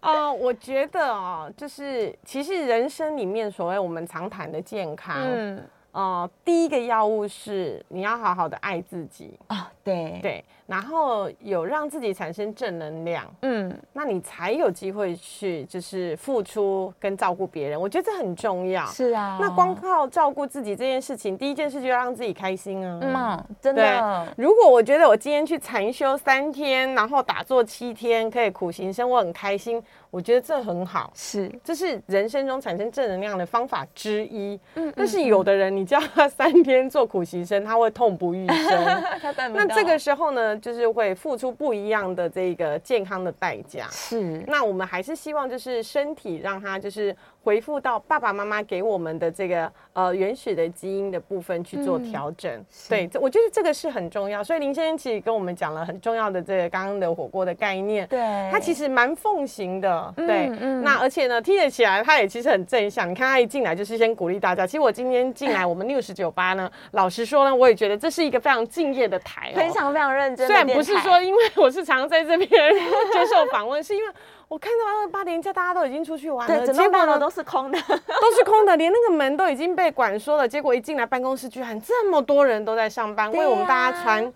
[0.00, 10.44] 啊、呃，我觉得哦，就是其实人生里面所谓我们常谈的健康，嗯，呃，第一个要物是你要好好的爱自己啊、哦，对对。
[10.68, 17.80] 然后有让自己产生正能量，嗯，那你才有机会去就是付出跟照顾别人。
[17.80, 18.84] 我觉得这很重要。
[18.84, 23.00] 是啊，那光靠照顾自己这件事情，第一件事就要让自己开心啊。
[23.02, 24.28] 嗯，真的。
[24.36, 29.82] 如果我觉得我今天去禅修三天，然后打坐七天，可以苦行僧，我很开心。
[30.10, 34.58] 我觉得这很好，是，这是人生中产生正能量的方法之一。
[34.74, 39.02] 嗯，但是有的人，你叫他三天做苦行僧，他会痛不欲生。
[39.54, 40.57] 那这个时候呢？
[40.58, 43.88] 就是会付出不一样的这个健康的代价。
[43.90, 52.52] 是，那我们还是希望就是身体让它就是恢复到爸爸妈妈给我们的这个呃原始的基因的部分去做调整。
[52.52, 54.44] 嗯、对，我觉得这个是很重要。
[54.44, 58.06] 所以林先生其实跟我们讲了很重要的这个刚刚的火锅的概念。
[58.08, 58.20] 对，
[58.52, 60.12] 他其实蛮奉行的。
[60.16, 63.08] 对，嗯嗯、那而且呢，听得起来他也其实很正向。
[63.08, 64.66] 你看他一进来就是先鼓励大家。
[64.66, 70.46] 其实我今天进来 我们 News98 呢，老实说呢，我也觉得这是一个非常敬业的台、哦，非常非常认真。
[70.46, 74.12] 虽然不是说，因为我是常在这边 接受访问，是因为
[74.48, 80.48] 我看到二八连假大家都已经出去玩了，对，结果呢都是空的， 都是空的，连那个门都已经被管说了。
[80.48, 84.32] 结果一进来办公室，居然这么多人都在上班，为我们大家传。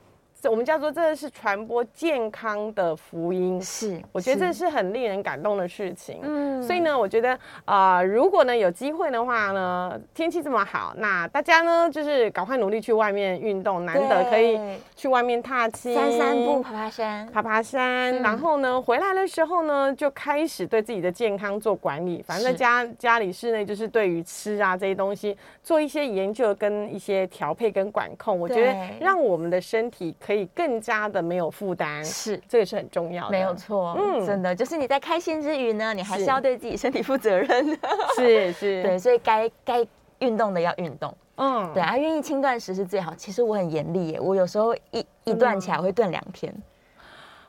[0.50, 6.18] 我们叫做这是传播健康的福音，是，我觉得这是很令人感动的事情。
[6.22, 14.58] 嗯，所以呢，我觉得啊、呃，如果呢有机会的话呢，天气这么好，那大家呢就是赶快努力去外面运动，难得可以
[14.96, 22.20] 去外面踏青、散散步、爬爬山、爬爬山，嗯、然后呢回来的时候呢就开始对自己的健康做管理。
[22.26, 30.31] 反正在家家里室内就是对于吃啊这些东西做一些研究跟一些调配跟管控，我觉得让我们的身体可以。
[30.32, 37.78] 可以更加的没有负担，是这也是很重要的，没有错，嗯，真的就是你在开心之余呢，你还是要对自己身体负责任，
[38.16, 39.86] 是是，对，所以该该
[40.20, 43.14] 运动的要运动，嗯，对啊，愿意轻断食是最好。
[43.14, 46.50] 其实我很严厉耶，我有时候一一断起来我会断两天，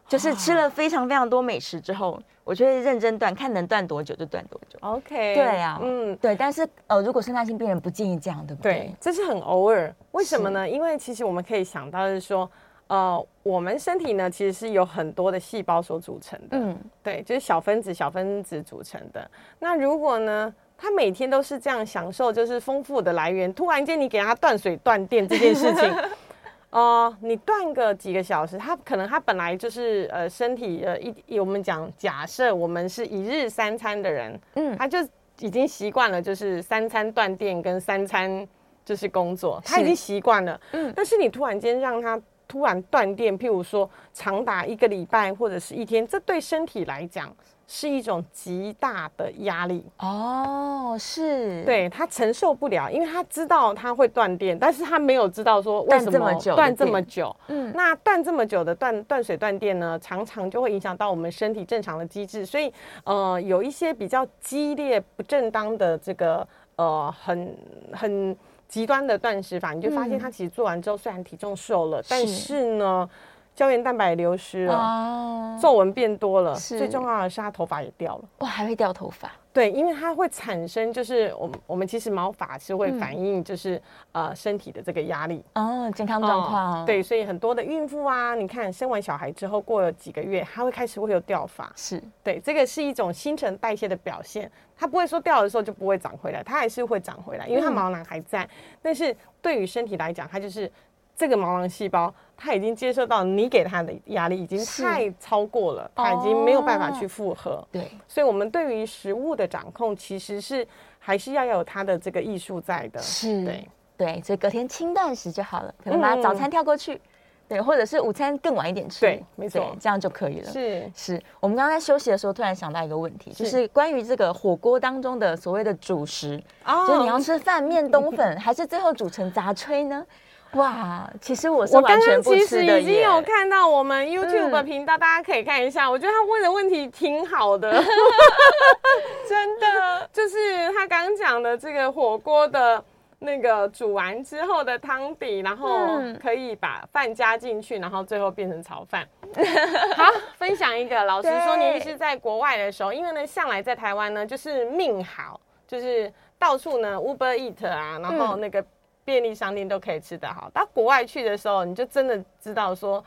[0.10, 2.22] 就是吃了非常非常多美食之后。
[2.46, 4.78] 我就会认真断，看能断多久就断多久。
[4.82, 6.36] OK，对啊，嗯，对。
[6.36, 8.74] 但是呃，如果肾上腺病人不建议这样，对不对？
[8.74, 9.96] 对，这是很偶尔。
[10.12, 10.70] 为什么呢？
[10.70, 12.52] 因为其实我们可以想到的是说，
[12.94, 16.60] 呃，我们身体呢其实是有很多的细胞所组成的。
[16.60, 19.28] 嗯，对，就是小分子、小分子组成的。
[19.58, 25.92] 那如果呢，他每天都是这样享受，就是丰富的来源，突然间你给他断水断电这件事情。
[26.70, 35.00] 哦、呃，你断个几个小时，他可能他本来就是呃身体呃一我们讲假设我们是一日三餐的人，嗯，他就
[35.40, 38.48] 已经习惯了就是三餐断电跟三餐
[38.86, 42.20] 就是工作，他已经习惯了，嗯，但是你突然间让他
[42.54, 47.36] 突然断电，譬如说长达一个礼拜或者是一天，这对身体来讲。
[47.66, 57.34] 是一种极大的压力哦，是对他承受不了，因为他知道他会断电，但是他没有知道说为什么断这么久。
[57.48, 62.72] 嗯，那断这么久的断断水断电呢，常常就会影响到我们身体正常的机制，所以
[63.06, 67.58] 呃，有一些比较激烈不正当的这个呃很
[67.94, 68.38] 很
[68.74, 73.08] 极端的断食法，你就发现他其实做完之后虽然体重瘦了，嗯、但是呢。
[73.56, 78.24] 胶原蛋白流失了，皱纹、oh, 变多了，最重要的是他头发也掉了。
[78.40, 79.32] 哇，还会掉头发？
[79.54, 83.76] 对，因为它会产生，就是我们我们其实毛发是会反映，就是、
[84.14, 86.84] 嗯、呃身体的这个压力哦，健康状况、哦。
[86.88, 91.72] 对，所以很多的孕妇啊，你看生完小孩之后过了几个月，它会开始会有掉发。
[91.76, 98.44] 是对，这个是一种新陈代谢的表现，它不会说掉的时候就不会长回来，它还是会长回来，因为它毛囊还在。
[98.44, 98.50] 嗯、
[98.82, 100.70] 但是对于身体来讲，它就是。
[101.16, 107.66] 这个毛囊细胞，它已经接受到你给它的压力已经太超过了，它已经没有办法去负荷。
[107.72, 110.68] 对，所以，我们对于食物的掌控，其实是
[111.00, 113.00] 还是要有它的这个艺术在的。
[113.00, 117.00] 是，对，对，所以隔天轻断食就好了，可能把早餐跳过去，
[117.48, 120.52] 对，或者是午餐更晚一点吃，对，没错，这样就可以了。
[120.52, 126.88] 是，是我们刚刚在休息的时候，突然想到一个问题，就是关于这个火锅当中的所谓的主食，哦。
[126.88, 130.04] 就是你要吃饭、面、 冬粉，还是最后煮成杂炊呢？
[130.54, 132.62] 哇，其实我是完全不吃的。
[132.62, 135.90] 我刚刚其实已经有看到我们 YouTube 频道，嗯、大家可以看一下。
[135.90, 137.72] 我觉得他问的问题挺好的，
[139.28, 142.84] 真的，就是他刚讲的这个火锅的
[143.18, 149.08] 那个煮完之后的汤底，然后可以把饭加进去，然后最后变成炒饭。
[149.98, 150.06] 好，
[150.38, 158.64] 分享一个，老实说，您是在国外的时候，因为呢，向来在台湾呢，就是命好，就是到处呢 Uber Eat 啊，然后那个。
[159.04, 163.04] 嗯便利商店都可以吃得好，到国外去的时候，你就真的知道说，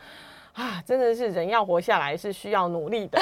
[0.52, 3.18] 啊，真的是人要活下来是需要努力的。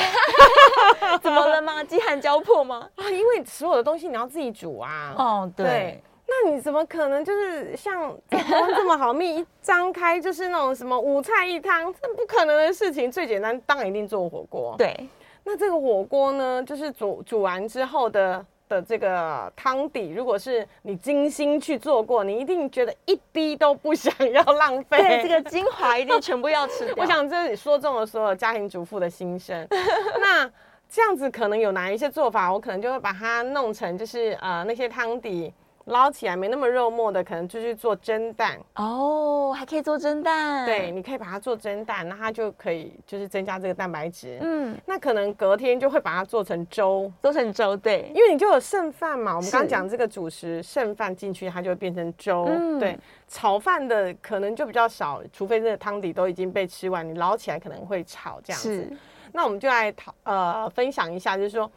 [1.23, 1.85] 怎么了吗？
[1.85, 2.89] 饥寒交迫吗？
[2.97, 5.15] 啊，因为所有的东西你要自己煮啊。
[5.17, 5.65] 哦，对。
[5.65, 13.11] 对，那你怎么可能就是像 台湾这么好命，一张开就是那种什么五菜一汤，这不可能的事情。
[13.11, 14.75] 最简单，当然一定做火锅。
[14.77, 15.09] 对。
[15.45, 18.45] 那这个火锅呢，就是煮煮完之后的。
[18.75, 24.99] 的这个汤底，如果是你精心去做过，你一定觉得一滴都不想要浪费。
[24.99, 26.95] 对，这个精华一定全部要吃掉。
[26.99, 29.67] 我想这里说中了所有家庭主妇的心声。
[30.21, 30.51] 那
[30.89, 32.53] 这样子可能有哪一些做法？
[32.53, 35.53] 我可能就会把它弄成就是呃那些汤底。
[35.87, 40.65] 捞起来没那么肉末的，可能就去做蒸蛋哦，还可以做蒸蛋。
[40.65, 44.39] 对，你可以把它做蒸蛋，那它就可以就是增加这个蛋白质。
[44.41, 47.77] 嗯，那可能隔天就会把它做成粥，做成粥。
[47.77, 49.37] 对，因为你就有剩饭嘛。
[49.37, 52.47] 我们刚刚讲这个主食剩饭进去，它就会变成粥。
[52.49, 58.75] 嗯，对，炒饭的可能就比较少，除非这个汤底都已经被吃完，你捞起来可能会炒这样子。
[58.75, 58.97] 是，
[59.33, 61.71] 那我们就来讨呃分享一下，就是说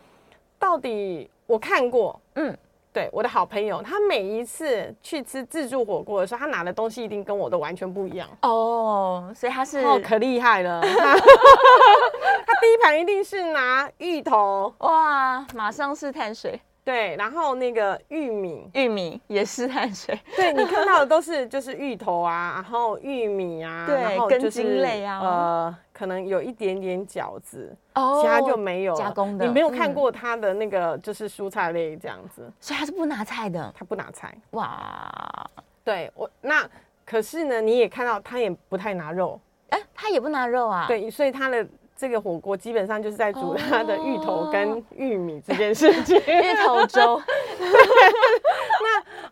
[0.58, 2.58] 到底我看过，嗯。
[2.97, 10.81] 对，我的好朋友，他每一次去吃自助火锅的时候，他拿的东西一定跟我的完全不一样哦，所以他是哦，可厉害了。
[10.81, 16.60] 他第一盘一定是拿芋头，哇，马上是碳水。
[16.83, 20.17] 对，然后那个玉米，玉米也是碳水。
[20.38, 29.45] 对，你看到的都是就是芋头啊，然后玉米啊，对，然后就是根茎类啊，呃，可能有一点点饺子，哦，其他就没有加工的。
[29.45, 34.38] 你没有看过他的那个就是蔬菜类这样子，嗯，所以他是不拿菜的，他不拿菜。
[34.51, 35.49] 哇，
[35.83, 36.69] 对我那
[37.05, 40.86] 可是呢，你也看到他也不太拿肉，哎，他也不拿肉啊。
[40.88, 41.65] 对，所以他的。
[41.99, 47.17] 这个火锅基本上就是在煮它的芋头跟玉米这件事情， 芋头粥。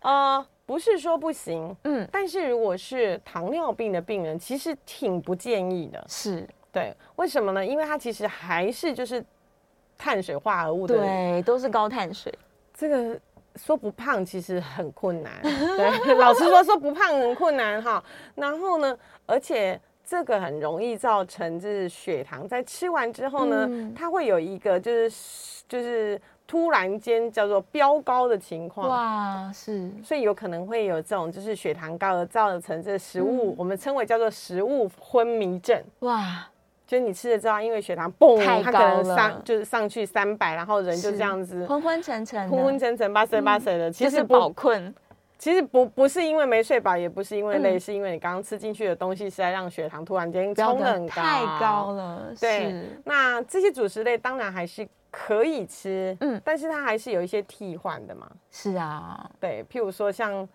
[0.02, 6.04] 那呃，不是说不行，嗯，但是如果是糖尿病的病人，其实挺不建议的。
[6.08, 7.66] 是，对，为什么呢？
[7.66, 9.24] 因为它其实还是就是
[9.98, 12.34] 碳水化合物的，对，都是高碳水。
[12.74, 13.20] 这个
[13.56, 18.04] 说不胖其实很困难， 对，老实说说不胖很困难哈。
[18.36, 19.80] 然后呢，而且。
[20.08, 28.88] 这个很容易造成，就是血糖在吃完之后呢，嗯、它会有一个就是就是突然间叫做飙高的情况。
[28.90, 35.82] 哇，是，所以有可能会有这种就是血糖高而造成这食物，嗯、我们称为叫做食物昏迷症。
[36.00, 36.48] 哇，
[36.86, 44.94] 就是你吃了之后，因为血糖嘣，它可能上就是上去三百，然后人就这样子昏昏沉沉、昏昏沉沉、八岁八岁的，其实就是饱困。
[45.38, 52.34] 其实不不是因为没睡饱，也不是因为累，嗯、是因为你刚刚吃进去的东西是在让血糖突然间冲得很高，太高了。
[52.40, 58.30] 对，那这些主食类当然还是可以吃，嗯，但是它还是有一些替换的嘛。
[58.52, 60.48] 是啊，对，譬如说像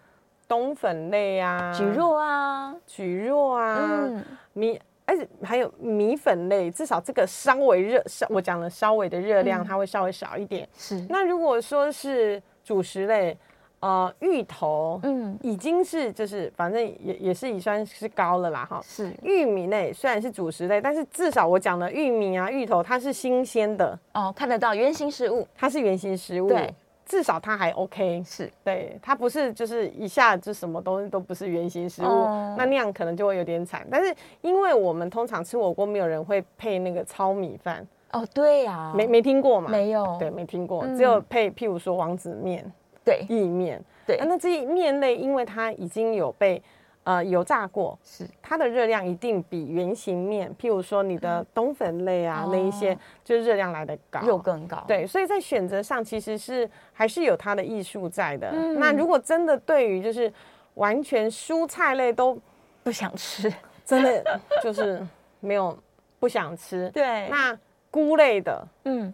[0.47, 10.69] 冬粉类啊，蒟蒻啊，蒟蒻啊，嗯、米，而且还有米粉类，至少这个稍微热，稍我讲了稍微的热量，它会稍微少一点。
[10.77, 13.37] 是，那如果说是主食类。
[13.81, 18.81] 呃，芋头，嗯，已经是就是反正也也是乙酸是高了啦，哈。
[18.85, 19.11] 是。
[19.23, 23.99] 玉米类虽然是主食类，但是至少我讲的玉米啊、芋头，它是新鲜的。
[24.13, 26.75] 哦，看得到原型食物，它是原型食物，对，
[27.07, 28.53] 至少它还 OK，是。
[28.63, 33.87] 对，它不是就是一下就什么东西都不是原型食物，哦、那那样可能就会有点惨。
[33.91, 37.87] 但是因为我们通常吃火锅，没有人会配那个糙米饭。
[38.13, 39.71] 哦，对呀，没没听过嘛？
[39.71, 42.71] 没有，对，没听过，只有配譬如说王子面，
[43.11, 44.17] 对，意面，对。
[44.27, 46.63] 那这些面类，因为它已经有被
[47.05, 54.85] 呃油炸过，是它的热量一定比圆形面，譬如说你的冬粉类啊那一些，就热量来的高，又更高。
[54.87, 58.53] 对，所以在选择上其实是还是有它的艺术在的。
[58.53, 60.33] 那如果真的对于就是
[60.75, 62.39] 完全蔬菜类都
[62.83, 63.53] 不想吃，
[63.85, 65.05] 真的就是
[65.41, 65.77] 没有
[66.19, 66.89] 不想吃。
[66.91, 67.59] 对，那。
[67.93, 69.13] 菇类的，嗯，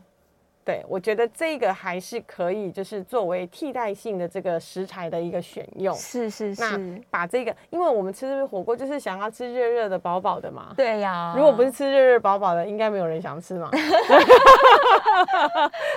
[0.67, 5.95] 对，我觉得这个还是可以，就是作为替代性的这个食材的一个选用。
[5.95, 6.61] 是是是。
[6.61, 10.75] 那把这个，因为我们吃火锅就是想要吃热热的、饱饱的嘛。
[10.77, 11.35] 对呀、啊。
[11.37, 13.71] 如果不是吃热热饱饱的，应该没有人想吃嘛。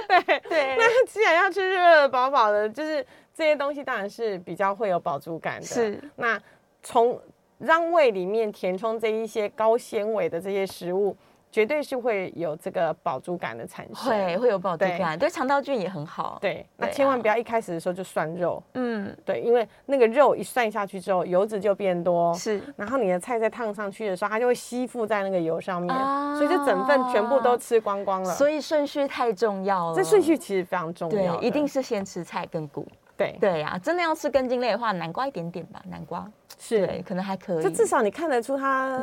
[0.07, 0.75] 对对。
[0.77, 3.03] 那既然要吃热热的、饱饱的，就是
[3.33, 5.65] 这些东西当然是比较会有饱足感的。
[5.65, 5.99] 是。
[6.15, 6.39] 那
[6.83, 7.19] 从
[7.57, 11.17] 让胃里面填充这一些高纤维的这些食物。
[11.51, 16.37] 绝对是会有这个饱足感的产生，会会有饱足感，对肠道菌也很好。
[16.39, 25.95] 对，那千万不要一开始的时候就涮肉，嗯，对，因为那个肉一涮下去之后，油脂就变多，是，然后你的菜在烫上去的时候，它就会吸附在那个油上面，
[26.35, 28.33] 所以就整份全部都吃光光了。
[28.33, 32.87] 所以顺序太重要了，这顺序其实非常重要，对，一定是先吃菜跟菇。
[33.17, 33.35] 对。
[33.39, 36.29] 对呀，真的要吃根茎类的话，南瓜一点点吧，南瓜
[36.59, 38.99] 是，可能还可以，就至少你看得出它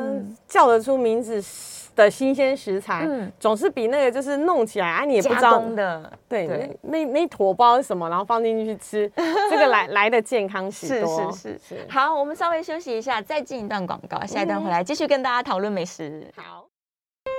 [0.47, 1.43] 叫得出名字
[1.95, 9.11] 的新鲜食材，嗯，总是比那个就是弄起来啊，你也不知道的，对对，那那坨包是什么，然后放进去吃，
[9.49, 11.31] 这个来来的健康许多。
[11.31, 11.87] 是是是是。
[11.89, 16.27] 好，我们稍微休息一下，再进一段广告，下一段回来继续跟大家讨论美食。
[16.35, 16.66] 好。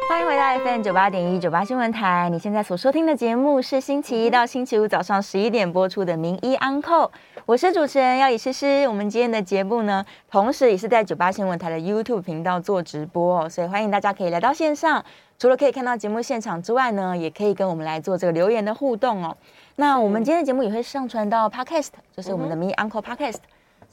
[0.08, 2.30] 欢迎回到 FM 九八点一九八新闻台。
[2.30, 7.04] 你现在所收听的节目是星期一到星期五早上十一点播出的《名医安扣》，
[7.44, 8.88] 我是主持人要李诗诗。
[8.88, 15.04] 我们今天的节目呢，同时也是在九八新闻台的 YouTube 频道做直播，所以欢迎大家可以来到线上。
[15.38, 19.36] 除了可以看到节目现场之外呢，也可以跟我们来做这个留言的互动哦。
[19.76, 23.40] 那我们今天的节目也会上传到 Podcast，就是我们的《名医安扣》Podcast。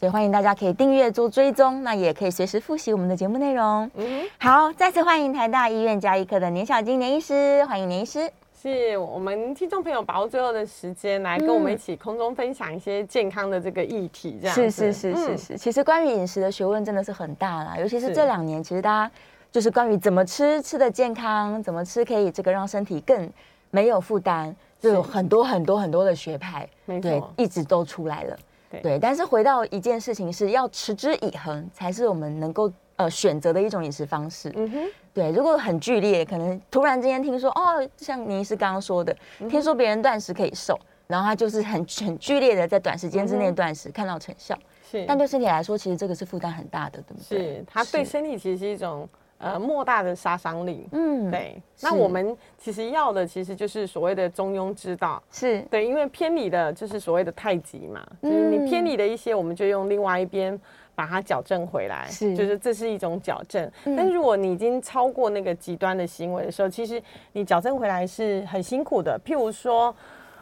[0.05, 3.89] 所以欢迎大家可以订阅做追踪，那也可以随时复习我们的节目内容。
[3.95, 8.31] 嗯，好，再次欢迎台大医院加医科的年小金年医师，欢迎年医师。
[8.53, 15.57] 是我们听众朋友把握最后的时间来跟我们一起空中分享一些健康的这个议题，这样是是是是是。
[15.57, 19.11] 其实关于饮食的学问真的是很大啦，尤其是这两年，其实大家
[19.51, 23.27] 就是关于怎么吃吃的健康，怎么吃可以这个让身体更
[23.71, 26.69] 没有负担，就有很多很多很多的学派，
[27.01, 28.37] 对，一直都出来了。
[28.81, 34.51] 对，但是回到一件事情，是要持之以恒，才是我们能够呃选择的一种饮食方式。
[34.55, 34.79] 嗯哼，
[35.13, 39.15] 对，如果很剧烈，可能突然之间听说哦，像您是刚刚说的，
[39.49, 44.57] 听说别人断食可以瘦，然后他就是很很剧烈的在短时间之内断食，嗯、看到成效。
[44.89, 47.55] 是，但对身体来说，其实这个是负担很大的，对不对？
[47.55, 49.07] 是，它对身体其实是一种。
[49.37, 50.87] 呃，莫大的杀伤力。
[50.93, 51.61] 嗯，对。
[51.81, 55.21] 那我们其实要的，其实就是所谓的中庸之道。
[55.29, 58.05] 是对，因为偏离的，就是所谓的太极嘛。
[58.23, 60.57] 就是你偏离的一些，我们就用另外一边
[60.95, 62.07] 把它矫正回来。
[62.09, 63.69] 是，就是这是一种矫正。
[63.83, 67.01] 嗯但如果你已经超过那个极端的行为的时候，其实
[67.33, 69.19] 你矫正回来是很辛苦的。
[69.25, 69.93] 譬如说，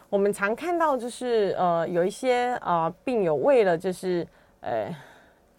[0.07, 4.25] 我们常看到就是呃，有一些呃病友为了就是
[4.61, 4.87] 呃。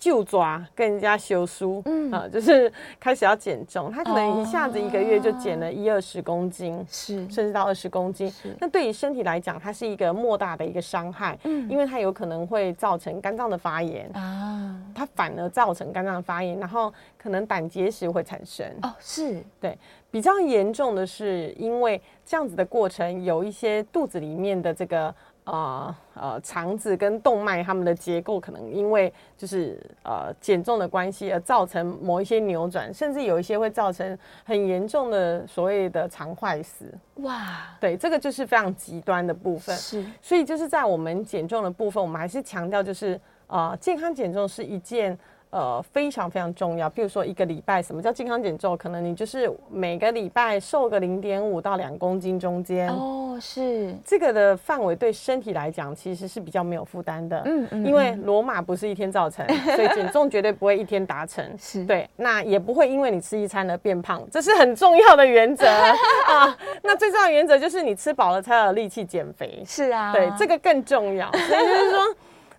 [0.04, 2.12] 就抓跟人家修书，嗯。
[2.12, 7.16] 啊，就是开始要减重，他可能一下子一个月就减了一二十公斤，是。
[7.30, 8.30] 甚至到二十公斤。
[8.60, 14.06] 那对于身体来讲，它是一个莫大的一个伤害，嗯，因为它有可能会造成肝脏的发炎。
[14.12, 18.66] 啊，它反而造成肝脏的发炎，然后可能胆结石会产生。
[18.82, 19.42] 哦，是。
[19.58, 19.78] 对，
[20.10, 25.14] 比较严重的是，因为这样子的过程，有一些肚子里面的这个。
[25.44, 36.86] 啊呃，肠子跟动脉它们的结构可能因为就是呃减重的关系而造成某一些扭转，甚至有一些会造成很严重的所谓的肠坏死。
[37.16, 39.76] 哇，对，这个就是非常极端的部分。
[39.76, 45.18] 是，所以就是在我们减重的部分，我们还是强调就是呃健康减重是一件。
[45.54, 46.90] 呃，非常非常重要。
[46.90, 48.76] 比如说一个礼拜，什么叫健康减重？
[48.76, 52.88] 可能你就是每个礼拜瘦个零点五到两公斤中间。
[52.88, 57.40] 哦，是这个的范围对身体来讲其实是比较没有负担的。
[57.44, 57.86] 嗯嗯。
[57.86, 59.46] 因为罗马不是一天造成，
[59.76, 61.48] 所以减重绝对不会一天达成。
[61.56, 61.84] 是。
[61.84, 65.68] 对，那也不会因为你吃一餐而变胖，这是很重要的原则
[66.26, 66.58] 啊。
[66.82, 69.62] 那最重要的原则就是你吃饱了才有力气减肥。
[69.64, 70.12] 是啊。
[70.12, 71.30] 对，这个更重要。
[71.30, 72.00] 所以就是说，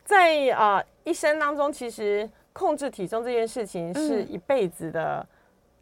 [0.06, 2.30] 在啊、呃、一生当中，其实。
[2.56, 5.28] 控制体重这件事情是一辈子的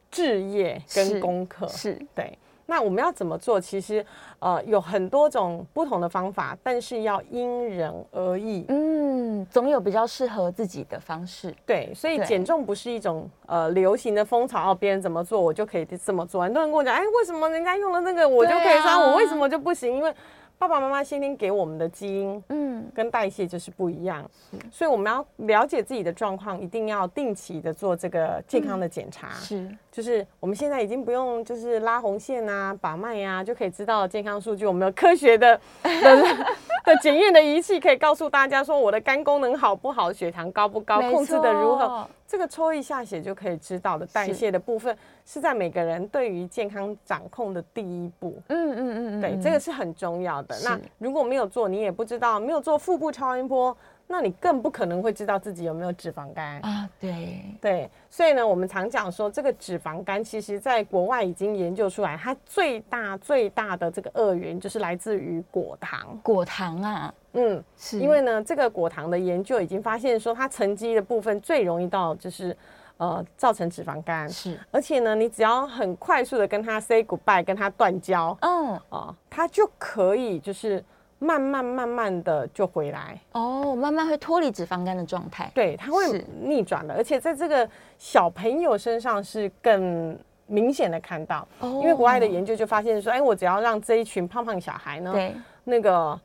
[0.10, 2.36] 置业跟功课，是对。
[2.66, 3.60] 那我们要怎么做？
[3.60, 4.04] 其实
[4.40, 8.66] 呃有很多种不同的方法，但是要因人而异。
[8.70, 11.54] 嗯，总有比较适合自己的方式。
[11.66, 16.42] 对，所以减重不是一种呃流行的风潮，哦，别人怎么做我就可以这么做。
[16.42, 19.94] 很多人跟我讲，哎，为什么人家用了那个我就可以穿，啊、我为什么就不行？
[19.94, 20.12] 因为
[20.64, 36.24] 爸爸妈妈先天给我们的基因，嗯，跟代谢就是不一样，嗯，所以我们要了解自己的状况，一定要定期的做这个健康的检查，嗯，是，就是我们现在已经不用就是拉红线啊、把脉呀，就可以知道健康数据，我们有科学的 的
[36.84, 42.08] 的检验的仪器可以告诉大家说我的肝功能好不好，血糖高不高，控制的如何。
[42.28, 48.36] 这个抽一下血就可以知道的代谢的部分，是在每个人对于健康掌控的第一步。
[48.48, 50.56] 嗯嗯嗯嗯，对，这个是很重要的。
[50.64, 53.78] 那如果没有做，你也不知道；没有做腹部超音波，
[54.08, 56.90] 那你更不可能会知道自己有没有脂肪肝啊。
[57.00, 66.20] 对对，所以呢，我们常讲说，这个脂肪肝其实在国外已经研究出来，它最大最大的这个恶源就是来自于果糖。
[66.22, 67.14] 果糖啊。
[67.36, 72.56] 嗯，是因为呢，这个果糖的研究已经发现说，它沉积的部分最容易到就是，
[72.98, 74.30] 呃，造成脂肪肝。
[74.30, 80.84] 是，而且呢，你只要很快速的跟它 say goodbye，跟它断交，嗯，哦，它就可以就是
[81.24, 83.20] 慢慢慢慢的就回来。
[83.32, 85.50] 哦，慢慢会脱离脂肪肝的状态。
[85.56, 87.68] 对，它会逆转的，而且在这个
[87.98, 90.18] 小朋友身上是更
[90.48, 91.48] 明显的看到。
[91.60, 96.20] 哦，因为国外的研究就发现说，哎，我只要让这一群胖胖小孩呢，对，那个。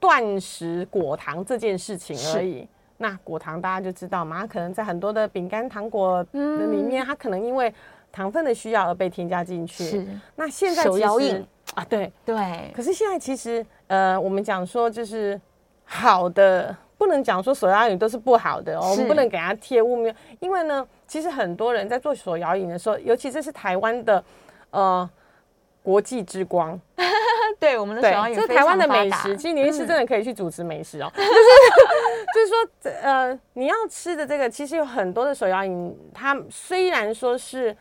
[0.00, 2.68] 断食果糖这件事情而已。
[2.98, 7.72] 那果糖大家就知道嘛，它可能在很多的饼干、糖果的里面，它可能因为
[8.12, 9.82] 糖分的需要而被添加进去。
[9.82, 10.06] 是。
[10.36, 11.42] 那现在手摇饮
[11.74, 12.70] 啊，对对。
[12.76, 15.40] 可是现在其实，呃，我们讲说就是
[15.84, 20.14] 好的，不能讲说手摇饮都是不好的哦，我们不能给它贴污名。
[20.40, 24.24] 因为呢，其实很多人在做手摇饮的时候，尤其这是台湾的，
[24.70, 25.08] 呃。
[25.84, 26.80] 国际之光，
[27.60, 29.36] 对我们的手摇饮，这是台湾的美食。
[29.36, 31.28] 其实您是真的可以去主持美食哦，就 是
[32.32, 37.76] 就是说，呃，你要吃的这个，其实有很多的手摇饮，它虽然说是。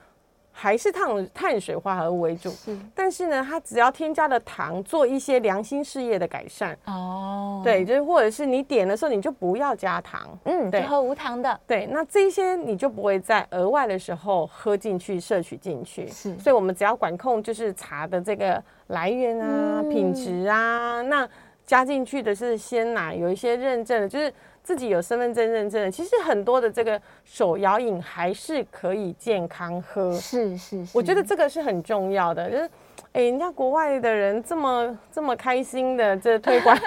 [0.56, 6.78] 还是碳碳水化合物为主，是，但是呢，它只要添加了糖，做一些良心事业的改善。
[6.86, 21.28] 哦，对，就是或者是你点的时候，你就不要加糖，嗯，对，喝无糖的，对，那这些你就不会在额外的时候喝进去、摄取进去，是，所以我们只要管控就是茶的这个来源啊、嗯、品质啊，那
[21.66, 24.32] 加进去的是鲜奶，有一些认证的，就是。
[24.64, 30.14] 自己有身份证认证的，其实很多的这个手摇饮还是可以健康喝。
[30.14, 32.49] 是是，是，我觉得这个是很重要的。
[32.49, 32.70] 就是，
[33.11, 36.78] 哎，人家国外的人这么这么开心的这推广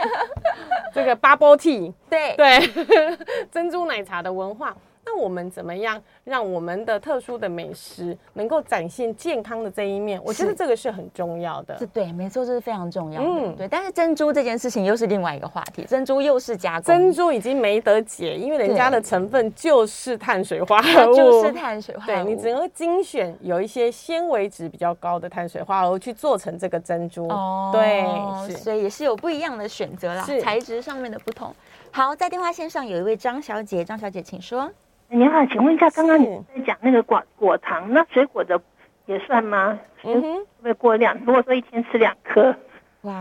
[0.95, 3.17] 这个 bubble tea，对对，
[3.53, 4.75] 珍珠奶茶的文化。
[5.09, 10.21] 那我们怎么样让我们的特殊的美食能够展现健康的这一面？
[10.25, 11.79] 我觉得这个是很重要的。
[11.79, 13.29] 是对，没错，这是非常重要的。
[13.29, 13.69] 嗯，对。
[13.69, 22.25] 但是珍珠这件事情又是另外一个话题，珍珠又是加工，珍珠已经没得解，因为人家的成分就是碳水化合物，就是碳水化合物。
[22.25, 27.29] 对，你只能精选有一些纤维质比较高的碳水化合物去做成这个珍珠。
[27.29, 28.05] 哦，对，
[28.49, 31.55] 是，所以也是有不一样的选择啦，是材质上面的不同。
[31.93, 34.69] 好，在电话线上有一位张小姐，张小姐请说。
[35.09, 38.61] 你好，请问一下，刚刚你在讲那个果果糖，那水果的
[39.07, 39.79] 也算吗？
[40.03, 41.17] 嗯哼，会不会过量？
[41.25, 42.55] 如果说一天吃两颗，
[43.03, 43.13] 哇，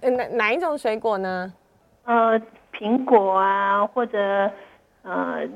[0.00, 1.52] 哪哪一种水果呢？
[2.04, 2.40] 呃，
[2.72, 4.18] 苹果啊，或者
[5.02, 5.46] 呃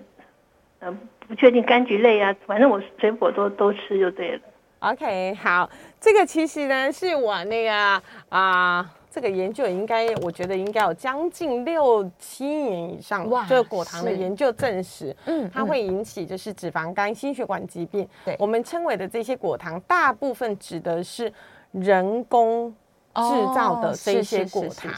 [0.80, 4.40] 呃，不确定柑橘类啊，反正我水果都都吃就对了。
[4.80, 5.68] OK，好，
[5.98, 8.02] 这个其实呢是我那个啊。
[8.28, 13.28] 呃这个研究应该，我觉得应该有将近六七年以上。
[13.28, 18.08] 哇，这个果糖的研究证实，嗯，它会引起就是脂肪肝、心血管疾病。
[18.24, 21.32] 对，我们称为的这些果糖，大部分指的是
[21.72, 22.72] 人工
[23.16, 24.92] 制造的这些果糖，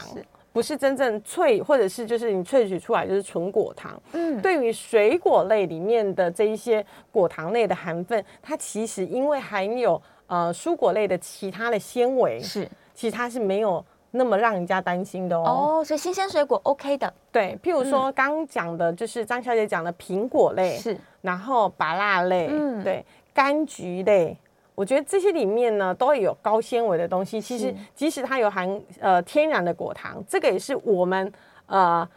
[0.51, 3.99] 不是真正萃，或者是就是你萃取出来就是纯果糖。
[4.11, 13.83] 嗯，对于水果类里面的这一些果糖类的含分，它其实因为含有呃蔬果类的其他的纤维，是，其实它是没有。
[14.15, 23.03] 那么让人家担心的哦，哦，所以新鲜水果 OK 的，对，譬如说刚讲的，就是张小姐讲的苹果类，是，然后芭辣类，嗯，对，
[23.33, 24.37] 柑橘类，
[24.75, 27.41] 我觉得这些里面呢，都有高纤维的东西。
[27.41, 31.33] 其实即使它有含呃天然的果糖，这个也是我们
[31.65, 32.07] 呃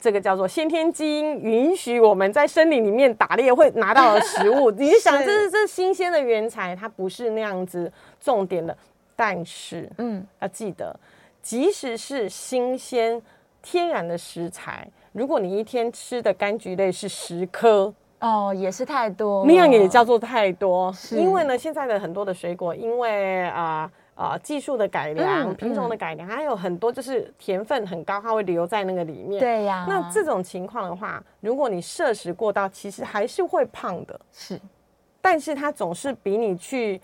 [0.00, 4.68] 这个叫做先天基因允许我们在森林里面打猎会拿到的食物。
[4.74, 8.76] 你想，这是这是新鲜的原材，它不是那样子重点的，
[9.14, 10.92] 但是嗯，要记得。
[11.42, 13.20] 即使是新鲜
[13.62, 20.94] 天然的食材，如果你一天吃的柑橘类是十颗哦，也是太多，那样也叫做太多。
[21.12, 29.40] 因为呢，现在的很多的水果，因为啊呃，呃技术的改良、品种的改良，还有很多就是甜分很高，它会留在那个里面。
[29.40, 29.86] 对呀。
[29.88, 34.20] 那这种情况的话，如果你摄食过到，其实还是会胖的。
[34.30, 34.60] 是，
[35.22, 37.00] 但是它总是比你去。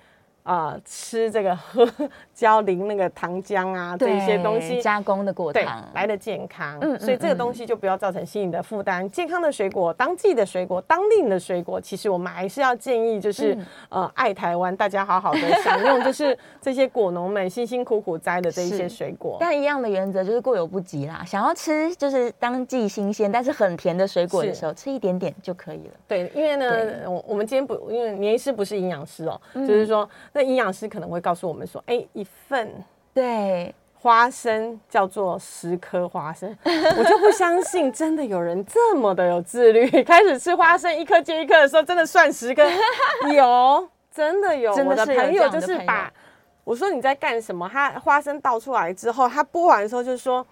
[0.46, 1.84] 啊、呃，吃这个喝
[2.32, 9.04] 胶淋那个糖浆啊，这些东西加工的果糖来的健康，嗯，所以这个东西就不要造成心理的负担。
[9.04, 19.38] 嗯、健康的水果，当季的水果，当令的水果，其实我们还是要建议，就是、嗯、呃，爱台湾，大家好好的享用，就是 这些果农们辛辛苦苦摘的这一些水果。
[19.40, 21.24] 但一样的原则就是过犹不及啦。
[21.26, 25.94] 想要吃就是当季新鲜，但是很甜的水果的时候，吃一点点就可以了。
[26.06, 30.08] 对，因为呢，我我们今天不，因为年医师不是营养师哦，嗯、就是说。
[30.36, 32.70] 那营养师可能会告诉我们说：“哎、欸，一份
[33.14, 36.54] 对花生叫做十颗花生。
[36.62, 42.62] ”我就不相信真的有人这么的有自律， 开始吃花生一颗接一颗的时候，真的算十颗？
[43.34, 44.74] 有，真的有。
[44.74, 46.12] 我的朋友就是把
[46.64, 47.66] 我说你在干什么？
[47.72, 50.46] 他花生倒出来之后，他剥完的时候就说。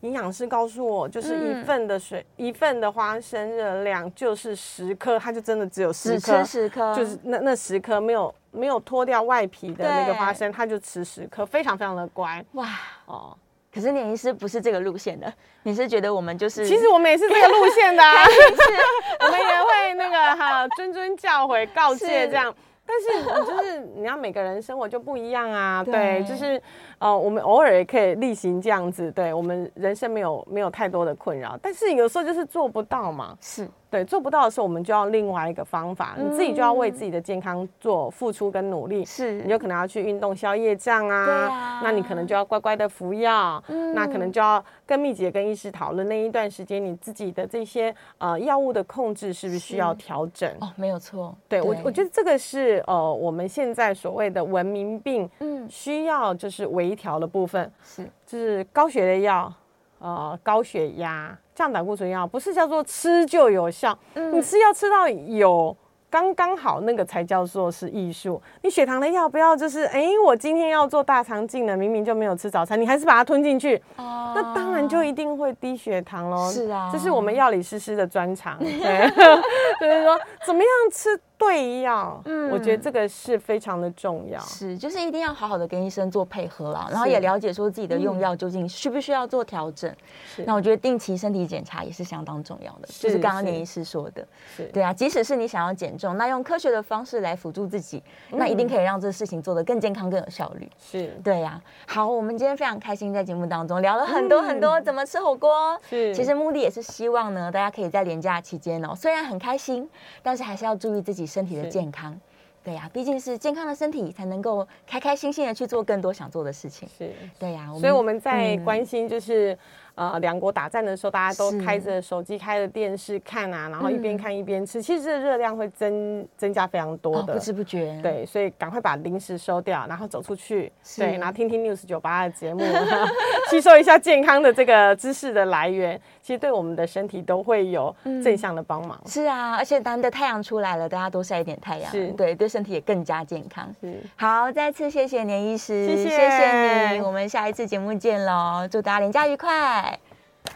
[0.00, 12.44] 营养师告诉我，就是一份的水，嗯、一份的花生热量就是十颗，它就真的只有十颗，十颗，就是那那十颗没有没有脱掉外皮的那个花生，它就吃十颗，非常非常的乖。
[12.52, 12.66] 哇
[13.06, 13.36] 哦！
[13.74, 15.32] 可是年医师不是这个路线的，
[15.62, 16.66] 你是觉得我们就是？
[16.66, 18.30] 其实我们也是这个路线的、啊，是
[19.20, 22.54] 我们也会那个哈谆谆教诲告诫这样。
[22.86, 26.60] 但是你就是你要每个人生活就不一样啊，对，对，就是
[26.98, 33.68] 呃，我们偶尔也可以例行这样子，对，我们人生没有没有太多的困扰，但是有时候就是做不到嘛，是。
[33.90, 39.02] 对，做不到的时候，我们就要另外一个方法，嗯、你自己就要为自己的健康做付出跟努力。
[39.02, 50.54] 是，你就可能要去运动消夜障啊，对啊，那你可能就要乖乖的服药，嗯，那可能就要跟蜜姐跟医师讨论那一段时间你自己的这些呃药物的控制是不是需要调整？
[50.60, 59.52] 哦，没有错，对，对我我觉得这个是呃我们现在所谓的文明病，嗯，需要就是微调的部分，是，就是高血的药，
[59.98, 61.36] 呃，高血压。
[61.54, 65.76] 降胆固醇药不是叫做吃就有效，嗯、你吃药吃到有
[66.08, 68.40] 刚刚好，那个才叫做是艺术。
[68.62, 76.48] 你血糖的药不要就是，哎、欸，我今天要做大肠镜了，明明就没有吃早餐，你还是把它吞进去，哦、那当然就一定会低血糖喽。
[76.48, 79.10] 是啊，这是我们药理师师的专长，对，
[79.80, 80.16] 就是说
[80.46, 81.20] 怎么样吃。
[81.38, 89.88] 对药，嗯，我觉得这个是非常的重要，是，就是一定要好好的跟医生做配合啦，然后也了解说自己的用药究竟需不需要做调整。
[90.26, 94.26] 是，那我觉得定期身体检查也是相当重要的，是就是刚刚林医师说的，
[94.56, 94.64] 是。
[94.72, 100.68] 对啊，即使是你想要减重，那用科学的方式来辅助自己，那一定可以让这个事情做得更健康、更有效率。
[100.78, 101.06] 是。
[101.22, 101.62] 对呀、啊。
[101.86, 109.88] 好，我们今天非常开心在节目当中聊了很多很多怎么吃火锅，是，其实目的也是希望呢，大家可以在连假期间哦，虽然很开心，
[110.20, 112.18] 但是还是要注意自己身体的健康，
[112.64, 116.88] 对呀，毕竟是健康的身体才能够开开心心的去做更多想做的事情。
[116.98, 119.56] 是，对呀，所以我们在关心就是。
[119.98, 127.98] 呃，两国打战的时候，大家都开着手机、开着电视看啊，然后一边看一边吃，嗯、其实这个热量会增增加非常多的，哦、不知不觉。
[128.00, 131.00] 对，所以赶快把零食收掉，然后走出去，是。
[131.00, 132.60] 对，然后听听 News 九八的节目，
[133.50, 139.10] 吸收一下健康的这个知识的来源，其实对我们的身体都会有正向的帮忙、嗯。
[139.10, 143.68] 是啊，而且难得太阳出来了，大家多晒一点太阳，是对，对身体也更加健康。
[143.80, 149.98] 是，好，再次谢谢年医师，谢谢，谢谢你，我们下一次节目见喽，祝大家连假愉快。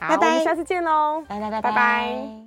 [0.01, 1.71] 好，拜拜，我们下次见喽，拜拜拜拜。
[1.71, 2.42] 拜拜。